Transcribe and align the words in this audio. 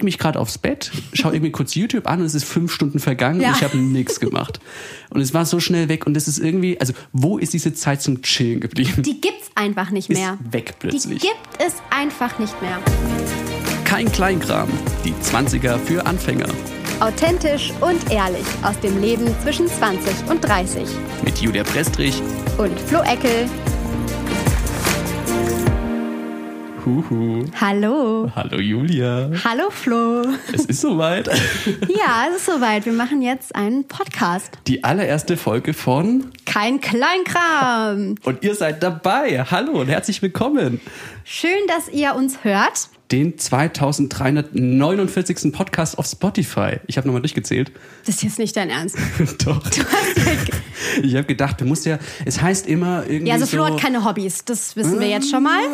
leg 0.00 0.04
mich 0.04 0.18
gerade 0.18 0.38
aufs 0.40 0.56
Bett, 0.56 0.90
schau 1.12 1.30
irgendwie 1.30 1.50
kurz 1.52 1.74
YouTube 1.74 2.06
an 2.08 2.20
und 2.20 2.26
es 2.26 2.34
ist 2.34 2.44
fünf 2.44 2.72
Stunden 2.72 2.98
vergangen 3.00 3.40
Ja. 3.40 3.50
und 3.50 3.56
ich 3.58 3.62
habe 3.62 3.76
nichts 3.76 4.18
gemacht. 4.18 4.58
Und 5.10 5.20
es 5.20 5.34
war 5.34 5.44
so 5.44 5.60
schnell 5.60 5.88
weg 5.90 6.06
und 6.06 6.16
es 6.16 6.26
ist 6.26 6.38
irgendwie, 6.38 6.80
also 6.80 6.94
wo 7.12 7.36
ist 7.38 7.52
diese 7.52 7.74
Zeit 7.74 8.00
zum 8.00 8.22
Chillen 8.22 8.60
geblieben? 8.60 9.02
Die 9.02 9.20
gibt's 9.20 9.50
einfach 9.54 9.90
nicht 9.90 10.08
ist 10.08 10.16
mehr. 10.18 10.38
weg 10.50 10.74
Die 10.82 10.88
plötzlich. 10.88 11.20
gibt 11.20 11.36
es 11.58 11.74
einfach 11.90 12.38
nicht 12.38 12.60
mehr. 12.62 12.78
Kein 13.84 14.10
Kleinkram. 14.10 14.68
Die 15.04 15.12
20er 15.12 15.78
für 15.78 16.06
Anfänger. 16.06 16.46
Authentisch 17.00 17.72
und 17.80 18.10
ehrlich 18.10 18.44
aus 18.62 18.78
dem 18.80 19.00
Leben 19.02 19.26
zwischen 19.42 19.66
20 19.68 20.30
und 20.30 20.42
30. 20.42 20.84
Mit 21.24 21.38
Julia 21.38 21.62
Prestrich. 21.64 22.22
Und 22.56 22.78
Flo 22.80 23.00
Eckel. 23.02 23.46
Huhu. 26.84 27.44
Hallo. 27.60 28.30
Hallo 28.34 28.58
Julia. 28.58 29.30
Hallo 29.44 29.70
Flo. 29.70 30.22
Es 30.52 30.64
ist 30.64 30.80
soweit. 30.80 31.28
Ja, 31.88 32.26
es 32.30 32.36
ist 32.36 32.46
soweit. 32.46 32.86
Wir 32.86 32.92
machen 32.92 33.20
jetzt 33.20 33.54
einen 33.54 33.86
Podcast. 33.86 34.50
Die 34.66 34.82
allererste 34.84 35.36
Folge 35.36 35.74
von 35.74 36.30
Kein 36.46 36.80
Kleinkram. 36.80 38.14
Und 38.24 38.42
ihr 38.42 38.54
seid 38.54 38.82
dabei. 38.82 39.44
Hallo 39.50 39.72
und 39.80 39.88
herzlich 39.88 40.22
willkommen. 40.22 40.80
Schön, 41.24 41.66
dass 41.68 41.88
ihr 41.88 42.14
uns 42.14 42.44
hört. 42.44 42.88
Den 43.12 43.38
2349. 43.38 45.52
Podcast 45.52 45.98
auf 45.98 46.06
Spotify. 46.06 46.76
Ich 46.86 46.96
habe 46.96 47.08
nochmal 47.08 47.22
durchgezählt. 47.22 47.72
Das 48.06 48.14
ist 48.16 48.22
jetzt 48.22 48.38
nicht 48.38 48.56
dein 48.56 48.70
Ernst. 48.70 48.96
Doch. 49.44 49.60
Ich 51.02 51.16
habe 51.16 51.24
gedacht, 51.24 51.60
du 51.60 51.64
musst 51.64 51.86
ja, 51.86 51.98
es 52.24 52.40
heißt 52.40 52.68
immer 52.68 53.04
irgendwie 53.06 53.28
Ja, 53.28 53.34
also 53.34 53.46
so, 53.46 53.56
Flo 53.56 53.64
hat 53.64 53.80
keine 53.80 54.04
Hobbys. 54.04 54.44
Das 54.44 54.76
wissen 54.76 55.00
wir 55.00 55.08
jetzt 55.08 55.28
schon 55.28 55.42
mal. 55.42 55.60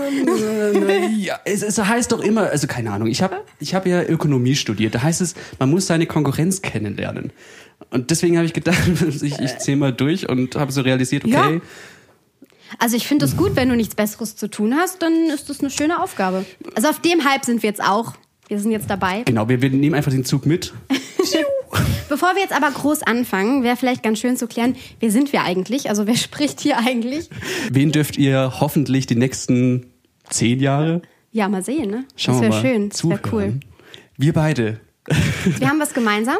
ja, 1.18 1.38
es, 1.44 1.62
es 1.62 1.78
heißt 1.78 2.12
doch 2.12 2.20
immer, 2.20 2.48
also 2.50 2.66
keine 2.66 2.90
Ahnung, 2.90 3.08
ich 3.08 3.20
habe 3.20 3.42
ich 3.60 3.74
hab 3.74 3.86
ja 3.86 4.02
Ökonomie 4.02 4.56
studiert. 4.56 4.94
Da 4.94 5.02
heißt 5.02 5.20
es, 5.20 5.34
man 5.58 5.68
muss 5.70 5.86
seine 5.86 6.06
Konkurrenz 6.06 6.62
kennenlernen. 6.62 7.32
Und 7.90 8.10
deswegen 8.10 8.36
habe 8.36 8.46
ich 8.46 8.54
gedacht, 8.54 8.80
ich, 9.22 9.38
ich 9.38 9.58
zähle 9.58 9.76
mal 9.76 9.92
durch 9.92 10.28
und 10.28 10.56
habe 10.56 10.72
so 10.72 10.80
realisiert, 10.80 11.24
okay, 11.24 11.54
Ja. 11.54 11.60
Also 12.78 12.96
ich 12.96 13.06
finde 13.06 13.24
es 13.24 13.36
gut, 13.36 13.56
wenn 13.56 13.68
du 13.68 13.76
nichts 13.76 13.94
Besseres 13.94 14.36
zu 14.36 14.48
tun 14.48 14.74
hast, 14.74 15.02
dann 15.02 15.26
ist 15.26 15.48
das 15.48 15.60
eine 15.60 15.70
schöne 15.70 16.02
Aufgabe. 16.02 16.44
Also 16.74 16.88
auf 16.88 17.00
dem 17.00 17.24
Hype 17.24 17.44
sind 17.44 17.62
wir 17.62 17.70
jetzt 17.70 17.82
auch. 17.82 18.14
Wir 18.48 18.60
sind 18.60 18.70
jetzt 18.70 18.88
dabei. 18.88 19.22
genau, 19.24 19.48
wir, 19.48 19.60
wir 19.60 19.70
nehmen 19.70 19.94
einfach 19.94 20.12
den 20.12 20.24
Zug 20.24 20.46
mit. 20.46 20.72
Bevor 22.08 22.34
wir 22.34 22.42
jetzt 22.42 22.54
aber 22.54 22.70
groß 22.70 23.02
anfangen, 23.02 23.64
wäre 23.64 23.76
vielleicht 23.76 24.02
ganz 24.02 24.20
schön 24.20 24.36
zu 24.36 24.46
klären, 24.46 24.76
wer 25.00 25.10
sind 25.10 25.32
wir 25.32 25.42
eigentlich? 25.42 25.88
Also 25.88 26.06
wer 26.06 26.14
spricht 26.16 26.60
hier 26.60 26.78
eigentlich? 26.78 27.28
Wen 27.70 27.90
dürft 27.92 28.16
ihr 28.16 28.60
hoffentlich 28.60 29.06
die 29.06 29.16
nächsten 29.16 29.86
zehn 30.30 30.60
Jahre? 30.60 31.02
Ja, 31.32 31.48
mal 31.48 31.64
sehen, 31.64 31.90
ne? 31.90 32.04
Schauen 32.14 32.40
das 32.40 32.52
wäre 32.52 32.60
schön, 32.60 32.88
das 32.88 33.08
wäre 33.08 33.20
cool. 33.32 33.60
Wir 34.16 34.32
beide. 34.32 34.80
Wir 35.44 35.68
haben 35.68 35.78
was 35.78 35.94
gemeinsam. 35.94 36.38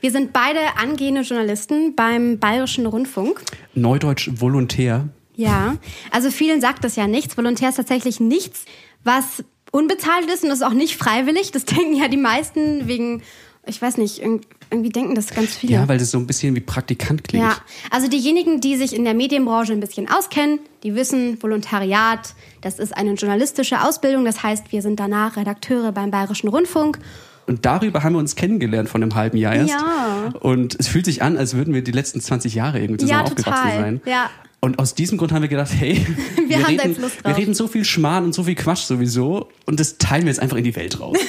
Wir 0.00 0.12
sind 0.12 0.32
beide 0.32 0.60
angehende 0.80 1.22
Journalisten 1.22 1.96
beim 1.96 2.38
Bayerischen 2.38 2.86
Rundfunk. 2.86 3.42
Neudeutsch 3.74 4.30
Volontär. 4.34 5.08
Ja, 5.36 5.76
also 6.10 6.30
vielen 6.30 6.60
sagt 6.60 6.84
das 6.84 6.96
ja 6.96 7.06
nichts. 7.06 7.36
Volontär 7.36 7.68
ist 7.70 7.76
tatsächlich 7.76 8.20
nichts, 8.20 8.64
was 9.02 9.44
unbezahlt 9.72 10.30
ist 10.32 10.42
und 10.44 10.48
das 10.50 10.58
ist 10.58 10.64
auch 10.64 10.72
nicht 10.74 10.96
freiwillig. 10.96 11.50
Das 11.52 11.64
denken 11.66 11.96
ja 11.96 12.08
die 12.08 12.16
meisten 12.16 12.86
wegen, 12.86 13.22
ich 13.66 13.80
weiß 13.80 13.96
nicht, 13.96 14.22
irg- 14.22 14.42
irgendwie 14.70 14.90
denken 14.90 15.14
das 15.14 15.28
ganz 15.34 15.56
viele. 15.56 15.72
Ja, 15.72 15.88
weil 15.88 15.98
das 15.98 16.10
so 16.10 16.18
ein 16.18 16.26
bisschen 16.26 16.54
wie 16.54 16.60
Praktikant 16.60 17.24
klingt. 17.24 17.44
Ja, 17.44 17.56
also 17.90 18.08
diejenigen, 18.08 18.60
die 18.60 18.76
sich 18.76 18.94
in 18.94 19.04
der 19.04 19.14
Medienbranche 19.14 19.72
ein 19.72 19.80
bisschen 19.80 20.08
auskennen, 20.10 20.58
die 20.82 20.94
wissen, 20.94 21.42
Volontariat, 21.42 22.34
das 22.60 22.78
ist 22.78 22.96
eine 22.96 23.14
journalistische 23.14 23.82
Ausbildung. 23.82 24.24
Das 24.24 24.42
heißt, 24.42 24.70
wir 24.72 24.82
sind 24.82 25.00
danach 25.00 25.36
Redakteure 25.36 25.92
beim 25.92 26.10
Bayerischen 26.10 26.48
Rundfunk. 26.48 26.98
Und 27.46 27.64
darüber 27.66 28.02
haben 28.02 28.14
wir 28.14 28.18
uns 28.20 28.36
kennengelernt 28.36 28.88
von 28.88 29.02
einem 29.02 29.14
halben 29.14 29.36
Jahr 29.36 29.54
erst. 29.54 29.70
Ja. 29.74 30.32
Und 30.40 30.76
es 30.78 30.88
fühlt 30.88 31.04
sich 31.04 31.22
an, 31.22 31.36
als 31.36 31.54
würden 31.54 31.74
wir 31.74 31.82
die 31.82 31.92
letzten 31.92 32.20
20 32.20 32.54
Jahre 32.54 32.80
irgendwie 32.80 33.00
zusammen 33.00 33.18
Ja, 33.20 33.24
aufgewachsen 33.32 33.44
total. 33.62 33.80
sein. 33.80 34.00
Ja. 34.06 34.30
Und 34.64 34.78
aus 34.78 34.94
diesem 34.94 35.18
Grund 35.18 35.30
haben 35.30 35.42
wir 35.42 35.50
gedacht, 35.50 35.72
hey, 35.78 36.06
Wir 36.46 36.60
da 36.60 36.66
reden, 36.66 36.96
wir 36.96 37.36
reden 37.36 37.52
so 37.52 37.68
viel 37.68 37.84
Schmarrn 37.84 38.24
und 38.24 38.34
so 38.34 38.44
viel 38.44 38.54
Quatsch 38.54 38.84
sowieso 38.84 39.50
und 39.66 39.78
das 39.78 39.98
teilen 39.98 40.22
wir 40.22 40.30
jetzt 40.30 40.40
einfach 40.40 40.56
in 40.56 40.64
die 40.64 40.74
Welt 40.74 40.98
raus. 41.00 41.18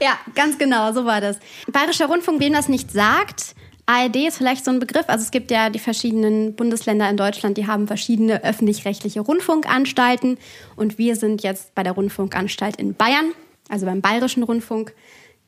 Ja, 0.00 0.18
ganz 0.34 0.58
genau, 0.58 0.92
so 0.92 1.04
war 1.04 1.20
das. 1.20 1.38
Bayerischer 1.70 2.06
Rundfunk, 2.06 2.40
wem 2.40 2.52
das 2.52 2.68
nicht 2.68 2.90
sagt, 2.90 3.54
ARD 3.86 4.16
ist 4.16 4.38
vielleicht 4.38 4.64
so 4.64 4.72
ein 4.72 4.80
Begriff. 4.80 5.04
Also 5.06 5.22
es 5.22 5.30
gibt 5.30 5.52
ja 5.52 5.70
die 5.70 5.78
verschiedenen 5.78 6.56
Bundesländer 6.56 7.08
in 7.08 7.16
Deutschland, 7.16 7.56
die 7.58 7.68
haben 7.68 7.86
verschiedene 7.86 8.42
öffentlich-rechtliche 8.42 9.20
Rundfunkanstalten. 9.20 10.38
Und 10.74 10.98
wir 10.98 11.14
sind 11.14 11.44
jetzt 11.44 11.74
bei 11.76 11.84
der 11.84 11.92
Rundfunkanstalt 11.92 12.76
in 12.76 12.94
Bayern, 12.94 13.32
also 13.68 13.86
beim 13.86 14.00
Bayerischen 14.00 14.42
Rundfunk. 14.42 14.94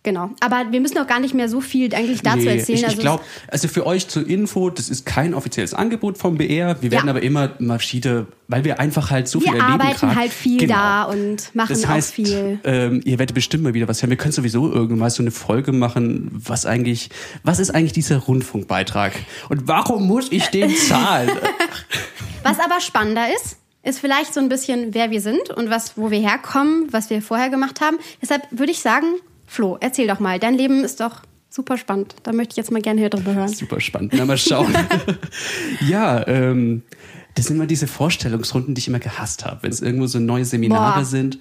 Genau. 0.06 0.30
Aber 0.38 0.66
wir 0.70 0.80
müssen 0.80 0.98
auch 0.98 1.06
gar 1.08 1.18
nicht 1.18 1.34
mehr 1.34 1.48
so 1.48 1.60
viel 1.60 1.92
eigentlich 1.92 2.22
dazu 2.22 2.38
Nee, 2.38 2.58
erzählen. 2.58 2.78
ich, 2.78 2.84
also 2.84 2.96
ich 2.96 3.00
glaube, 3.02 3.24
also 3.48 3.66
für 3.66 3.84
euch 3.86 4.06
zur 4.06 4.24
Info, 4.24 4.70
das 4.70 4.88
ist 4.88 5.04
kein 5.04 5.34
offizielles 5.34 5.74
Angebot 5.74 6.16
vom 6.16 6.38
BR. 6.38 6.80
Wir 6.80 6.92
werden 6.92 7.06
Ja. 7.06 7.10
aber 7.10 7.22
immer 7.24 7.50
verschiedene, 7.58 8.28
weil 8.46 8.62
wir 8.64 8.78
einfach 8.78 9.10
halt 9.10 9.26
so 9.26 9.40
viel 9.40 9.52
wir 9.52 9.58
erleben 9.58 9.80
arbeiten 9.80 9.98
grad. 9.98 10.14
halt 10.14 10.32
viel 10.32 10.58
Genau. 10.60 10.74
da 10.74 11.02
und 11.06 11.52
machen 11.56 11.70
Das 11.70 11.88
heißt, 11.88 12.10
auch 12.10 12.14
viel. 12.14 12.60
ähm, 12.62 13.00
ihr 13.04 13.18
werdet 13.18 13.34
bestimmt 13.34 13.64
mal 13.64 13.74
wieder 13.74 13.88
was 13.88 14.00
hören. 14.00 14.10
Wir 14.10 14.16
können 14.16 14.30
sowieso 14.30 14.72
irgendwann 14.72 15.10
so 15.10 15.24
eine 15.24 15.32
Folge 15.32 15.72
machen, 15.72 16.30
was 16.32 16.66
eigentlich, 16.66 17.10
was 17.42 17.58
ist 17.58 17.70
eigentlich 17.74 17.92
dieser 17.92 18.18
Rundfunkbeitrag? 18.18 19.12
Und 19.48 19.66
warum 19.66 20.06
muss 20.06 20.30
ich 20.30 20.46
den 20.50 20.72
zahlen? 20.88 21.30
Was 22.44 22.60
aber 22.60 22.80
spannender 22.80 23.26
ist, 23.34 23.56
ist 23.82 23.98
vielleicht 23.98 24.32
so 24.34 24.38
ein 24.38 24.48
bisschen, 24.48 24.94
wer 24.94 25.10
wir 25.10 25.20
sind 25.20 25.50
und 25.50 25.68
was, 25.68 25.96
wo 25.96 26.12
wir 26.12 26.20
herkommen, 26.20 26.86
was 26.92 27.10
wir 27.10 27.20
vorher 27.22 27.50
gemacht 27.50 27.80
haben. 27.80 27.96
Deshalb 28.22 28.42
würde 28.52 28.70
ich 28.70 28.78
sagen, 28.78 29.06
Flo, 29.46 29.76
erzähl 29.80 30.06
doch 30.06 30.20
mal. 30.20 30.38
Dein 30.38 30.54
Leben 30.54 30.84
ist 30.84 31.00
doch 31.00 31.22
super 31.48 31.78
spannend. 31.78 32.16
Da 32.22 32.32
möchte 32.32 32.52
ich 32.52 32.56
jetzt 32.56 32.70
mal 32.70 32.82
gerne 32.82 33.00
hier 33.00 33.10
drüber 33.10 33.34
hören. 33.34 33.48
Super 33.48 33.80
spannend. 33.80 34.12
Na, 34.16 34.24
mal 34.24 34.38
schauen. 34.38 34.74
ja, 35.88 36.26
ähm, 36.26 36.82
das 37.34 37.46
sind 37.46 37.56
immer 37.56 37.66
diese 37.66 37.86
Vorstellungsrunden, 37.86 38.74
die 38.74 38.80
ich 38.80 38.88
immer 38.88 38.98
gehasst 38.98 39.44
habe, 39.44 39.62
wenn 39.62 39.70
es 39.70 39.80
irgendwo 39.80 40.06
so 40.06 40.18
neue 40.18 40.44
Seminare 40.44 41.00
Boah. 41.00 41.04
sind. 41.04 41.38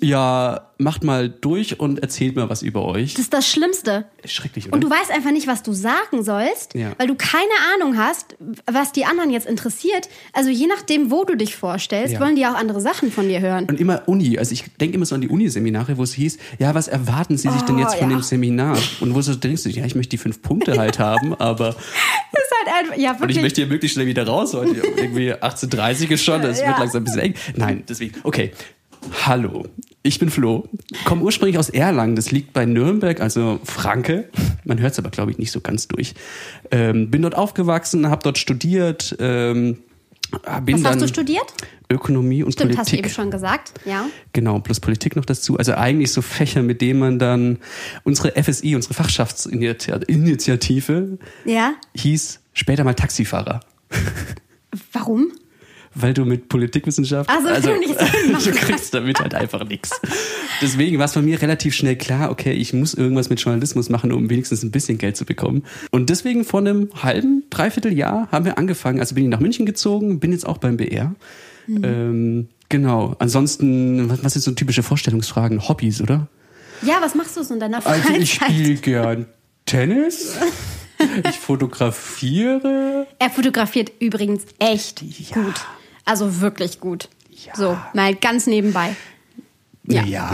Ja, 0.00 0.70
macht 0.78 1.04
mal 1.04 1.28
durch 1.30 1.80
und 1.80 2.00
erzählt 2.00 2.36
mir 2.36 2.50
was 2.50 2.60
über 2.62 2.84
euch. 2.84 3.14
Das 3.14 3.22
ist 3.22 3.32
das 3.32 3.48
Schlimmste. 3.48 4.04
Schrecklich, 4.24 4.66
oder? 4.66 4.74
Und 4.74 4.80
du 4.82 4.90
weißt 4.90 5.10
einfach 5.10 5.30
nicht, 5.30 5.46
was 5.46 5.62
du 5.62 5.72
sagen 5.72 6.22
sollst, 6.22 6.74
Ja. 6.74 6.92
weil 6.98 7.06
du 7.06 7.14
keine 7.14 7.48
Ahnung 7.74 7.96
hast, 7.96 8.36
was 8.70 8.92
die 8.92 9.06
anderen 9.06 9.30
jetzt 9.30 9.46
interessiert. 9.46 10.08
Also 10.34 10.50
je 10.50 10.66
nachdem, 10.66 11.10
wo 11.10 11.24
du 11.24 11.34
dich 11.36 11.56
vorstellst, 11.56 12.12
Ja. 12.14 12.20
wollen 12.20 12.36
die 12.36 12.44
auch 12.46 12.54
andere 12.54 12.80
Sachen 12.82 13.10
von 13.10 13.28
dir 13.28 13.40
hören. 13.40 13.64
Und 13.66 13.80
immer 13.80 14.02
Uni. 14.06 14.38
Also 14.38 14.52
ich 14.52 14.64
denke 14.78 14.96
immer 14.96 15.06
so 15.06 15.14
an 15.14 15.22
die 15.22 15.28
Uniseminare, 15.28 15.96
wo 15.96 16.02
es 16.02 16.12
hieß, 16.12 16.36
ja, 16.58 16.74
was 16.74 16.88
erwarten 16.88 17.38
Sie 17.38 17.48
sich 17.48 17.62
denn 17.62 17.76
Oh, 17.76 17.80
jetzt 17.80 17.94
von 17.96 18.10
ja. 18.10 18.16
dem 18.16 18.22
Seminar? 18.22 18.76
Und 19.00 19.14
wo 19.14 19.22
so 19.22 19.34
denkst 19.34 19.62
du, 19.62 19.70
ja, 19.70 19.84
ich 19.86 19.94
möchte 19.94 20.10
die 20.10 20.18
fünf 20.18 20.42
Punkte 20.42 20.76
halt 20.78 20.98
haben, 20.98 21.34
aber 21.34 21.74
Das 22.32 22.42
ist 22.44 22.52
halt 22.70 22.78
einfach, 22.84 22.96
ja, 22.98 23.10
und 23.10 23.14
ich 23.16 23.20
wirklich. 23.20 23.40
möchte 23.42 23.60
hier 23.62 23.68
möglichst 23.68 23.94
schnell 23.94 24.06
wieder 24.06 24.26
raus. 24.26 24.52
Heute 24.52 24.74
irgendwie 24.96 25.32
18.30 25.32 26.10
ist 26.10 26.22
schon, 26.24 26.42
das 26.42 26.58
wird 26.60 26.78
langsam 26.78 27.00
ein 27.02 27.04
bisschen 27.04 27.20
eng. 27.20 27.34
Nein, 27.56 27.84
deswegen, 27.88 28.14
okay. 28.24 28.52
Hallo, 29.24 29.64
ich 30.02 30.18
bin 30.18 30.30
Flo, 30.30 30.68
komme 31.04 31.22
ursprünglich 31.22 31.58
aus 31.58 31.68
Erlangen, 31.70 32.16
das 32.16 32.30
liegt 32.30 32.52
bei 32.52 32.64
Nürnberg, 32.66 33.20
also 33.20 33.58
Franke. 33.64 34.28
Man 34.64 34.80
hört 34.80 34.92
es 34.92 34.98
aber, 34.98 35.10
glaube 35.10 35.30
ich, 35.32 35.38
nicht 35.38 35.50
so 35.52 35.60
ganz 35.60 35.88
durch. 35.88 36.14
Ähm, 36.70 37.10
bin 37.10 37.22
dort 37.22 37.34
aufgewachsen, 37.34 38.08
habe 38.08 38.22
dort 38.22 38.38
studiert. 38.38 39.16
Ähm, 39.18 39.78
bin 40.64 40.82
was 40.82 40.92
hast 40.92 41.02
du 41.02 41.08
studiert? 41.08 41.44
Ökonomie 41.90 42.42
und 42.42 42.52
Stimmt, 42.52 42.76
hast 42.76 42.88
du 42.88 42.96
Politik. 42.96 43.06
eben 43.06 43.14
schon 43.14 43.30
gesagt. 43.30 43.72
Ja. 43.84 44.06
Genau, 44.32 44.58
plus 44.58 44.80
Politik 44.80 45.14
noch 45.14 45.24
dazu. 45.24 45.56
Also 45.56 45.74
eigentlich 45.74 46.10
so 46.10 46.20
Fächer, 46.20 46.62
mit 46.62 46.80
denen 46.80 46.98
man 46.98 47.18
dann 47.20 47.58
unsere 48.02 48.32
FSI, 48.42 48.74
unsere 48.74 48.94
Fachschaftsinitiative, 48.94 51.18
Ja. 51.44 51.74
hieß 51.96 52.40
später 52.54 52.82
mal 52.82 52.94
Taxifahrer. 52.94 53.60
Warum? 54.92 55.30
Weil 55.98 56.12
du 56.12 56.26
mit 56.26 56.48
Politikwissenschaft, 56.50 57.30
so, 57.42 57.48
also 57.48 57.70
du 58.44 58.50
kriegst 58.52 58.92
damit 58.92 59.18
halt 59.18 59.34
einfach 59.34 59.66
nichts. 59.66 59.98
Deswegen 60.60 60.98
war 60.98 61.06
es 61.06 61.14
bei 61.14 61.22
mir 61.22 61.40
relativ 61.40 61.74
schnell 61.74 61.96
klar, 61.96 62.30
okay, 62.30 62.52
ich 62.52 62.74
muss 62.74 62.92
irgendwas 62.92 63.30
mit 63.30 63.40
Journalismus 63.40 63.88
machen, 63.88 64.12
um 64.12 64.28
wenigstens 64.28 64.62
ein 64.62 64.70
bisschen 64.70 64.98
Geld 64.98 65.16
zu 65.16 65.24
bekommen. 65.24 65.62
Und 65.90 66.10
deswegen 66.10 66.44
vor 66.44 66.60
einem 66.60 66.90
halben, 67.02 67.44
dreiviertel 67.48 67.94
Jahr 67.94 68.28
haben 68.30 68.44
wir 68.44 68.58
angefangen. 68.58 69.00
Also 69.00 69.14
bin 69.14 69.24
ich 69.24 69.30
nach 69.30 69.40
München 69.40 69.64
gezogen, 69.64 70.20
bin 70.20 70.32
jetzt 70.32 70.46
auch 70.46 70.58
beim 70.58 70.76
BR. 70.76 71.14
Mhm. 71.66 71.84
Ähm, 71.84 72.48
genau. 72.68 73.16
Ansonsten, 73.18 74.10
was, 74.10 74.22
was 74.22 74.32
sind 74.34 74.42
so 74.42 74.50
typische 74.50 74.82
Vorstellungsfragen? 74.82 75.66
Hobbys, 75.66 76.02
oder? 76.02 76.28
Ja, 76.82 76.98
was 77.00 77.14
machst 77.14 77.38
du 77.38 77.42
so 77.42 77.54
in 77.54 77.60
deiner 77.60 77.78
Also 77.78 77.88
Freizeit? 77.88 78.20
ich 78.22 78.34
spiele 78.34 78.74
gern 78.74 79.26
Tennis. 79.64 80.36
Ich 81.28 81.38
fotografiere. 81.38 83.06
Er 83.18 83.30
fotografiert 83.30 83.92
übrigens 84.00 84.42
echt 84.58 85.02
Ja. 85.02 85.42
gut. 85.42 85.54
Also 86.06 86.40
wirklich 86.40 86.80
gut. 86.80 87.10
Ja. 87.30 87.54
So, 87.54 87.78
mal 87.92 88.14
ganz 88.14 88.46
nebenbei. 88.46 88.96
Ja. 89.86 90.04
Ja. 90.04 90.32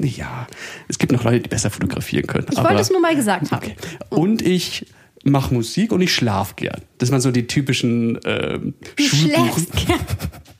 ja. 0.00 0.46
Es 0.88 0.98
gibt 0.98 1.12
noch 1.12 1.24
Leute, 1.24 1.40
die 1.40 1.48
besser 1.48 1.70
fotografieren 1.70 2.26
können. 2.26 2.46
Ich 2.50 2.58
wollte 2.58 2.80
es 2.80 2.90
nur 2.90 3.00
mal 3.00 3.16
gesagt 3.16 3.50
haben. 3.50 3.64
Okay. 3.64 3.76
Und 4.10 4.42
ich 4.42 4.86
mache 5.24 5.54
Musik 5.54 5.92
und 5.92 6.00
ich 6.00 6.12
schlaf 6.14 6.56
gern. 6.56 6.82
Das 6.98 7.10
waren 7.10 7.20
so 7.20 7.30
die 7.30 7.46
typischen 7.46 8.18
ähm, 8.24 8.74
Du 8.96 9.02
schläfst 9.02 9.72
gern. 9.72 10.00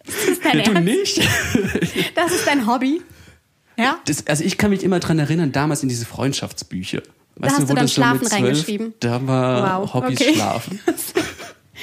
Das 0.06 0.28
ist 0.28 0.44
dein 0.44 0.58
Ja, 0.58 0.64
du 0.72 0.80
nicht? 0.80 1.18
Das 2.14 2.32
ist 2.32 2.46
dein 2.46 2.66
Hobby? 2.66 3.02
Ja? 3.76 3.98
Das, 4.06 4.26
also 4.26 4.44
ich 4.44 4.58
kann 4.58 4.70
mich 4.70 4.82
immer 4.82 5.00
dran 5.00 5.18
erinnern, 5.18 5.52
damals 5.52 5.82
in 5.82 5.88
diese 5.88 6.06
Freundschaftsbücher. 6.06 7.02
Da 7.36 7.48
hast 7.48 7.60
du 7.60 7.68
wo 7.68 7.74
dann 7.74 7.84
das 7.84 7.94
so 7.94 8.02
mit 8.02 8.18
Schlafen 8.18 8.26
reingeschrieben? 8.26 8.94
Da 9.00 9.26
war 9.26 9.80
Wow, 9.82 9.94
Hobbys 9.94 10.20
okay. 10.20 10.34
Schlafen. 10.34 10.80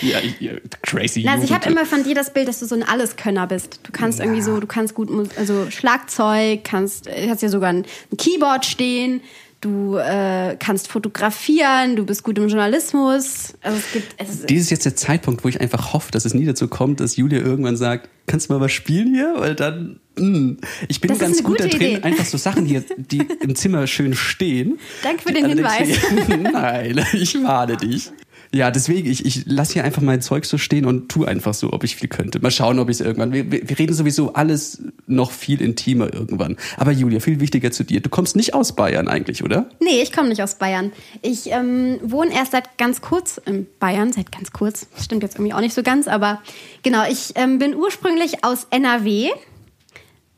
ja, 0.01 0.19
ja, 0.39 0.51
crazy. 0.81 1.27
Also 1.27 1.43
ich 1.43 1.53
habe 1.53 1.69
immer 1.69 1.85
von 1.85 2.03
dir 2.03 2.15
das 2.15 2.33
Bild, 2.33 2.47
dass 2.47 2.59
du 2.59 2.65
so 2.65 2.75
ein 2.75 2.83
Alleskönner 2.83 3.47
bist. 3.47 3.79
Du 3.83 3.91
kannst 3.91 4.19
irgendwie 4.19 4.41
so, 4.41 4.59
du 4.59 4.67
kannst 4.67 4.93
gut, 4.93 5.09
also 5.37 5.69
Schlagzeug, 5.69 6.63
kannst, 6.63 7.07
äh, 7.07 7.29
hast 7.29 7.41
ja 7.41 7.49
sogar 7.49 7.69
ein, 7.69 7.85
ein 8.11 8.17
Keyboard 8.17 8.65
stehen, 8.65 9.21
du 9.61 9.97
äh, 9.97 10.55
kannst 10.57 10.87
fotografieren, 10.87 11.95
du 11.95 12.05
bist 12.05 12.23
gut 12.23 12.37
im 12.37 12.47
Journalismus. 12.47 13.53
Also 13.61 13.77
es 13.77 13.91
gibt, 13.91 14.15
es 14.17 14.45
Dies 14.45 14.63
ist 14.63 14.69
jetzt 14.69 14.85
der 14.85 14.95
Zeitpunkt, 14.95 15.43
wo 15.43 15.49
ich 15.49 15.59
einfach 15.59 15.93
hoffe, 15.93 16.11
dass 16.11 16.25
es 16.25 16.33
nie 16.33 16.45
dazu 16.45 16.67
kommt, 16.67 16.99
dass 16.99 17.17
Julia 17.17 17.39
irgendwann 17.39 17.75
sagt, 17.75 18.09
kannst 18.27 18.49
du 18.49 18.53
mal 18.53 18.61
was 18.61 18.71
spielen 18.71 19.13
hier? 19.13 19.35
Weil 19.37 19.55
dann, 19.55 19.99
mh. 20.17 20.57
ich 20.87 21.01
bin 21.01 21.09
Das 21.09 21.19
ganz 21.19 21.43
gut 21.43 21.59
da 21.59 21.67
drin, 21.67 21.81
Idee. 21.81 22.03
einfach 22.03 22.25
so 22.25 22.37
Sachen 22.37 22.65
hier, 22.65 22.83
die 22.97 23.27
im 23.41 23.55
Zimmer 23.55 23.85
schön 23.87 24.13
stehen. 24.13 24.79
Danke 25.03 25.23
für 25.23 25.33
den 25.33 25.45
Hinweis. 25.45 25.89
Nein, 26.27 27.05
ich 27.13 27.41
warne 27.43 27.75
dich. 27.75 28.11
Ja, 28.51 28.71
deswegen, 28.71 29.09
ich, 29.09 29.25
ich 29.25 29.45
lasse 29.45 29.73
hier 29.73 29.83
einfach 29.83 30.01
mein 30.01 30.21
Zeug 30.21 30.43
so 30.45 30.57
stehen 30.57 30.85
und 30.85 31.09
tu 31.09 31.23
einfach 31.23 31.53
so, 31.53 31.71
ob 31.71 31.83
ich 31.83 31.95
viel 31.95 32.09
könnte. 32.09 32.39
Mal 32.39 32.49
schauen, 32.49 32.79
ob 32.79 32.89
ich 32.89 32.99
es 32.99 33.01
irgendwann. 33.05 33.31
Wir, 33.31 33.51
wir 33.51 33.77
reden 33.77 33.93
sowieso 33.93 34.33
alles 34.33 34.81
noch 35.05 35.31
viel 35.31 35.61
intimer 35.61 36.11
irgendwann. 36.11 36.57
Aber 36.77 36.91
Julia, 36.91 37.19
viel 37.19 37.39
wichtiger 37.39 37.71
zu 37.71 37.83
dir. 37.83 38.01
Du 38.01 38.09
kommst 38.09 38.35
nicht 38.35 38.55
aus 38.55 38.75
Bayern 38.75 39.07
eigentlich, 39.07 39.43
oder? 39.43 39.69
Nee, 39.79 40.01
ich 40.01 40.11
komme 40.11 40.29
nicht 40.29 40.41
aus 40.41 40.55
Bayern. 40.55 40.91
Ich 41.21 41.51
ähm, 41.51 41.99
wohne 42.01 42.33
erst 42.33 42.53
seit 42.53 42.79
ganz 42.79 43.01
kurz 43.01 43.39
in 43.45 43.67
Bayern, 43.79 44.13
seit 44.13 44.31
ganz 44.31 44.51
kurz. 44.51 44.87
Stimmt 44.99 45.21
jetzt 45.21 45.35
irgendwie 45.35 45.53
auch 45.53 45.61
nicht 45.61 45.75
so 45.75 45.83
ganz, 45.83 46.07
aber 46.07 46.41
genau, 46.81 47.03
ich 47.07 47.33
ähm, 47.35 47.59
bin 47.59 47.75
ursprünglich 47.75 48.43
aus 48.43 48.65
NRW. 48.71 49.29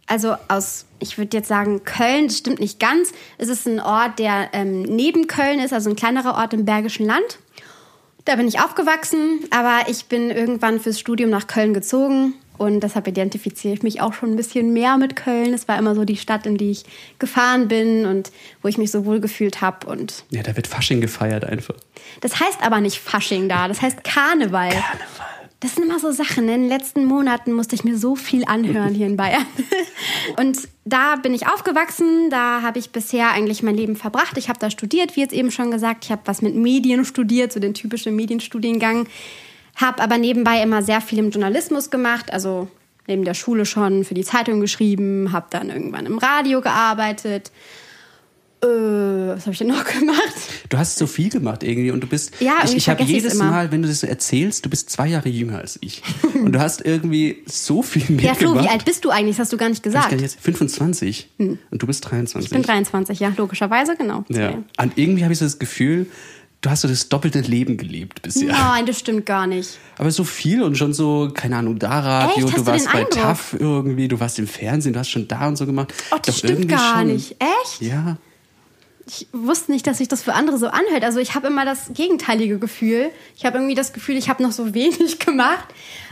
Also 0.08 0.36
aus, 0.50 0.86
ich 1.00 1.18
würde 1.18 1.38
jetzt 1.38 1.48
sagen 1.48 1.86
Köln, 1.86 2.28
das 2.28 2.40
stimmt 2.40 2.60
nicht 2.60 2.82
ganz. 2.82 3.14
Es 3.38 3.48
ist 3.48 3.66
ein 3.66 3.80
Ort, 3.80 4.20
der 4.20 4.50
ähm, 4.52 4.82
neben 4.82 5.28
Köln 5.28 5.60
ist, 5.62 5.72
also 5.72 5.90
ein 5.90 5.96
kleinerer 5.96 6.36
Ort 6.36 6.54
im 6.54 6.66
Bergischen 6.66 7.06
Land. 7.06 7.40
Da 8.26 8.36
bin 8.36 8.48
ich 8.48 8.60
aufgewachsen, 8.60 9.40
aber 9.50 9.90
ich 9.90 10.06
bin 10.06 10.30
irgendwann 10.30 10.80
fürs 10.80 11.00
Studium 11.00 11.30
nach 11.30 11.48
Köln 11.48 11.74
gezogen 11.74 12.34
und 12.58 12.82
deshalb 12.82 13.08
identifiziere 13.08 13.74
ich 13.74 13.82
mich 13.82 14.02
auch 14.02 14.14
schon 14.14 14.30
ein 14.32 14.36
bisschen 14.36 14.74
mehr 14.74 14.98
mit 14.98 15.16
Köln. 15.16 15.54
Es 15.54 15.68
war 15.68 15.80
immer 15.80 15.96
so 15.96 16.06
die 16.06 16.18
Stadt, 16.18 16.46
in 16.46 16.58
die 16.58 16.70
ich 16.72 16.84
gefahren 17.18 17.68
bin 17.68 18.06
und 18.06 18.32
wo 18.62 18.68
ich 18.68 18.78
mich 18.78 18.92
so 18.92 19.06
wohl 19.06 19.20
gefühlt 19.20 19.62
habe. 19.62 19.88
Und 19.88 20.24
Ja, 20.30 20.44
da 20.44 20.56
wird 20.56 20.68
Fasching 20.68 21.02
gefeiert 21.02 21.46
einfach. 21.46 21.74
das 22.22 22.40
heißt 22.40 22.60
aber 22.62 22.80
nicht 22.80 23.00
Fasching 23.00 23.50
da, 23.50 23.68
das 23.68 23.82
heißt 23.82 24.04
Karneval. 24.04 24.72
Das 25.62 25.76
sind 25.76 25.84
immer 25.84 26.00
so 26.00 26.12
Sachen. 26.12 26.46
ne? 26.46 26.56
In 26.56 26.62
den 26.62 26.70
letzten 26.70 27.06
Monaten 27.06 27.54
musste 27.54 27.76
ich 27.76 27.84
mir 27.84 27.96
so 27.96 28.16
viel 28.16 28.46
anhören 28.46 28.96
hier 28.96 29.06
in 29.06 29.16
Bayern. 29.16 29.46
Und 30.38 30.58
da 30.86 31.16
bin 31.18 31.36
ich 31.36 31.46
aufgewachsen. 31.48 32.32
Da 32.32 32.64
habe 32.64 32.80
ich 32.80 32.90
bisher 32.90 33.30
eigentlich 33.32 33.62
mein 33.62 33.76
Leben 33.76 33.96
verbracht. 33.96 34.38
Ich 34.38 34.50
habe 34.50 34.58
da 34.58 34.72
studiert, 34.72 35.16
wie 35.16 35.22
jetzt 35.22 35.34
eben 35.34 35.52
schon 35.52 35.70
gesagt. 35.70 36.04
Ich 36.04 36.12
habe 36.12 36.24
was 36.26 36.42
mit 36.42 36.56
Medien 36.56 37.06
studiert, 37.06 37.54
so 37.54 37.60
den 37.60 37.76
typischen 37.76 38.16
Medienstudiengang. 38.16 39.08
Habe 39.76 40.02
aber 40.02 40.18
nebenbei 40.18 40.64
immer 40.64 40.82
sehr 40.82 41.00
viel 41.00 41.20
im 41.20 41.30
Journalismus 41.30 41.92
gemacht. 41.92 42.34
Also 42.34 42.68
neben 43.06 43.24
der 43.24 43.36
Schule 43.36 43.68
schon 43.68 44.04
für 44.04 44.16
die 44.16 44.24
Zeitung 44.24 44.62
geschrieben. 44.62 45.32
Habe 45.32 45.46
dann 45.52 45.70
irgendwann 45.70 46.08
im 46.08 46.18
Radio 46.18 46.62
gearbeitet. 46.62 47.52
Äh, 48.64 48.68
was 49.36 49.42
habe 49.42 49.52
ich 49.54 49.58
denn 49.58 49.68
noch 49.68 49.84
gemacht? 50.00 50.34
Du 50.70 50.78
hast 50.78 50.98
so 50.98 51.08
viel 51.08 51.30
gemacht 51.30 51.64
irgendwie 51.64 51.92
und 51.92 52.02
du 52.02 52.08
bist. 52.08 52.34
Ja, 52.40 52.60
ich 52.64 52.76
ich 52.76 52.90
habe 52.90 53.02
jedes. 53.04 53.36
Mal, 53.36 53.72
wenn 53.72 53.82
du 53.82 53.88
das 53.88 54.02
so 54.02 54.08
erzählst, 54.08 54.66
du 54.66 54.70
bist 54.70 54.90
zwei 54.90 55.08
Jahre 55.08 55.30
jünger 55.30 55.58
als 55.60 55.80
ich. 55.82 56.04
und 56.36 56.52
du 56.52 56.60
hast 56.60 56.86
irgendwie 56.86 57.44
so 57.48 57.82
viel 57.82 58.04
Ja, 58.04 58.12
mitgemacht. 58.12 58.38
Flo, 58.38 58.64
wie 58.64 58.68
alt 58.70 58.86
bist 58.86 59.04
du 59.06 59.10
eigentlich? 59.10 59.38
Das 59.38 59.46
hast 59.46 59.54
du 59.54 59.58
gar 59.58 59.70
nicht 59.70 59.80
Ich 59.80 59.84
gesagt. 59.84 60.10
kann 60.10 60.20
jetzt 60.20 60.40
25 60.40 61.30
und 61.40 61.58
du 61.72 61.88
bist 61.88 62.10
23. 62.10 62.46
Ich 62.46 62.54
bin 62.54 62.62
23, 62.64 63.20
ja, 63.20 63.34
logischerweise, 63.36 63.96
genau. 63.96 64.26
Ja. 64.30 64.50
Und 64.78 64.98
irgendwie 64.98 65.24
habe 65.24 65.34
ich 65.34 65.40
so 65.40 65.46
das 65.46 65.58
Gefühl, 65.58 66.06
du 66.62 66.70
hast 66.70 66.82
so 66.82 66.88
das 66.88 67.10
doppelte 67.10 67.40
Leben 67.42 67.78
gelebt 67.78 68.22
bisher. 68.22 68.50
Nein, 68.52 68.86
das 68.86 69.00
stimmt 69.00 69.26
gar 69.26 69.48
nicht. 69.48 69.80
Aber 69.98 70.12
so 70.12 70.24
viel 70.24 70.62
und 70.62 70.78
schon 70.78 70.94
so, 70.94 71.32
keine 71.34 71.56
Ahnung, 71.58 71.80
da 71.80 72.00
Radio, 72.00 72.46
Echt? 72.46 72.58
Du 72.58 72.62
du 72.62 72.66
warst 72.68 72.86
den 72.86 72.92
bei? 72.94 73.04
TAF 73.06 73.56
irgendwie, 73.58 74.08
du 74.08 74.20
warst 74.20 74.38
im 74.38 74.48
Fernsehen, 74.48 74.94
du 74.94 75.00
hast 75.00 75.10
schon 75.10 75.28
da 75.28 75.48
und 75.48 75.56
so 75.58 75.66
gemacht. 75.66 75.92
Oh, 76.12 76.18
das 76.24 76.36
Doch 76.36 76.48
stimmt 76.50 76.68
gar 76.70 77.00
schon. 77.00 77.08
nicht. 77.14 77.36
Echt? 77.40 77.82
Ja. 77.82 78.18
Ich 79.08 79.28
wusste 79.32 79.72
nicht, 79.72 79.88
dass 79.88 79.98
sich 79.98 80.08
das 80.08 80.22
für 80.22 80.34
andere 80.34 80.58
so 80.58 80.68
anhört. 80.68 81.04
Also 81.04 81.20
ich 81.20 81.36
habe 81.36 81.48
immer 81.48 81.66
das 81.66 81.92
gegenteilige 81.94 82.60
Gefühl. 82.60 83.10
Ich 83.36 83.46
habe 83.46 83.58
irgendwie 83.58 83.76
das 83.76 83.94
Gefühl, 83.94 84.18
ich 84.18 84.30
habe 84.30 84.44
noch 84.44 84.52
so 84.52 84.74
wenig 84.74 85.20
gemacht. 85.20 85.66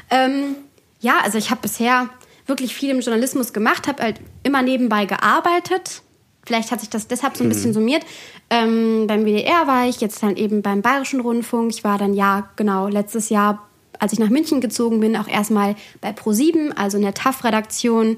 Ähm, 0.09 0.55
ja, 0.99 1.19
also 1.23 1.37
ich 1.37 1.51
habe 1.51 1.61
bisher 1.61 2.09
wirklich 2.45 2.73
viel 2.75 2.89
im 2.89 2.99
Journalismus 2.99 3.53
gemacht, 3.53 3.87
habe 3.87 4.03
halt 4.03 4.19
immer 4.43 4.61
nebenbei 4.61 5.05
gearbeitet. 5.05 6.01
Vielleicht 6.45 6.71
hat 6.71 6.79
sich 6.79 6.89
das 6.89 7.07
deshalb 7.07 7.37
so 7.37 7.43
ein 7.43 7.49
bisschen 7.49 7.73
summiert. 7.73 8.03
Ähm, 8.49 9.05
beim 9.07 9.23
WDR 9.23 9.67
war 9.67 9.87
ich, 9.87 10.01
jetzt 10.01 10.23
dann 10.23 10.35
eben 10.35 10.63
beim 10.63 10.81
Bayerischen 10.81 11.19
Rundfunk. 11.19 11.71
Ich 11.71 11.83
war 11.83 11.99
dann, 11.99 12.13
ja, 12.13 12.49
genau, 12.55 12.87
letztes 12.87 13.29
Jahr, 13.29 13.67
als 13.99 14.13
ich 14.13 14.19
nach 14.19 14.29
München 14.29 14.59
gezogen 14.59 14.99
bin, 14.99 15.15
auch 15.15 15.27
erstmal 15.27 15.75
bei 16.01 16.09
Pro7, 16.09 16.71
also 16.75 16.97
in 16.97 17.03
der 17.03 17.13
TAF-Redaktion. 17.13 18.17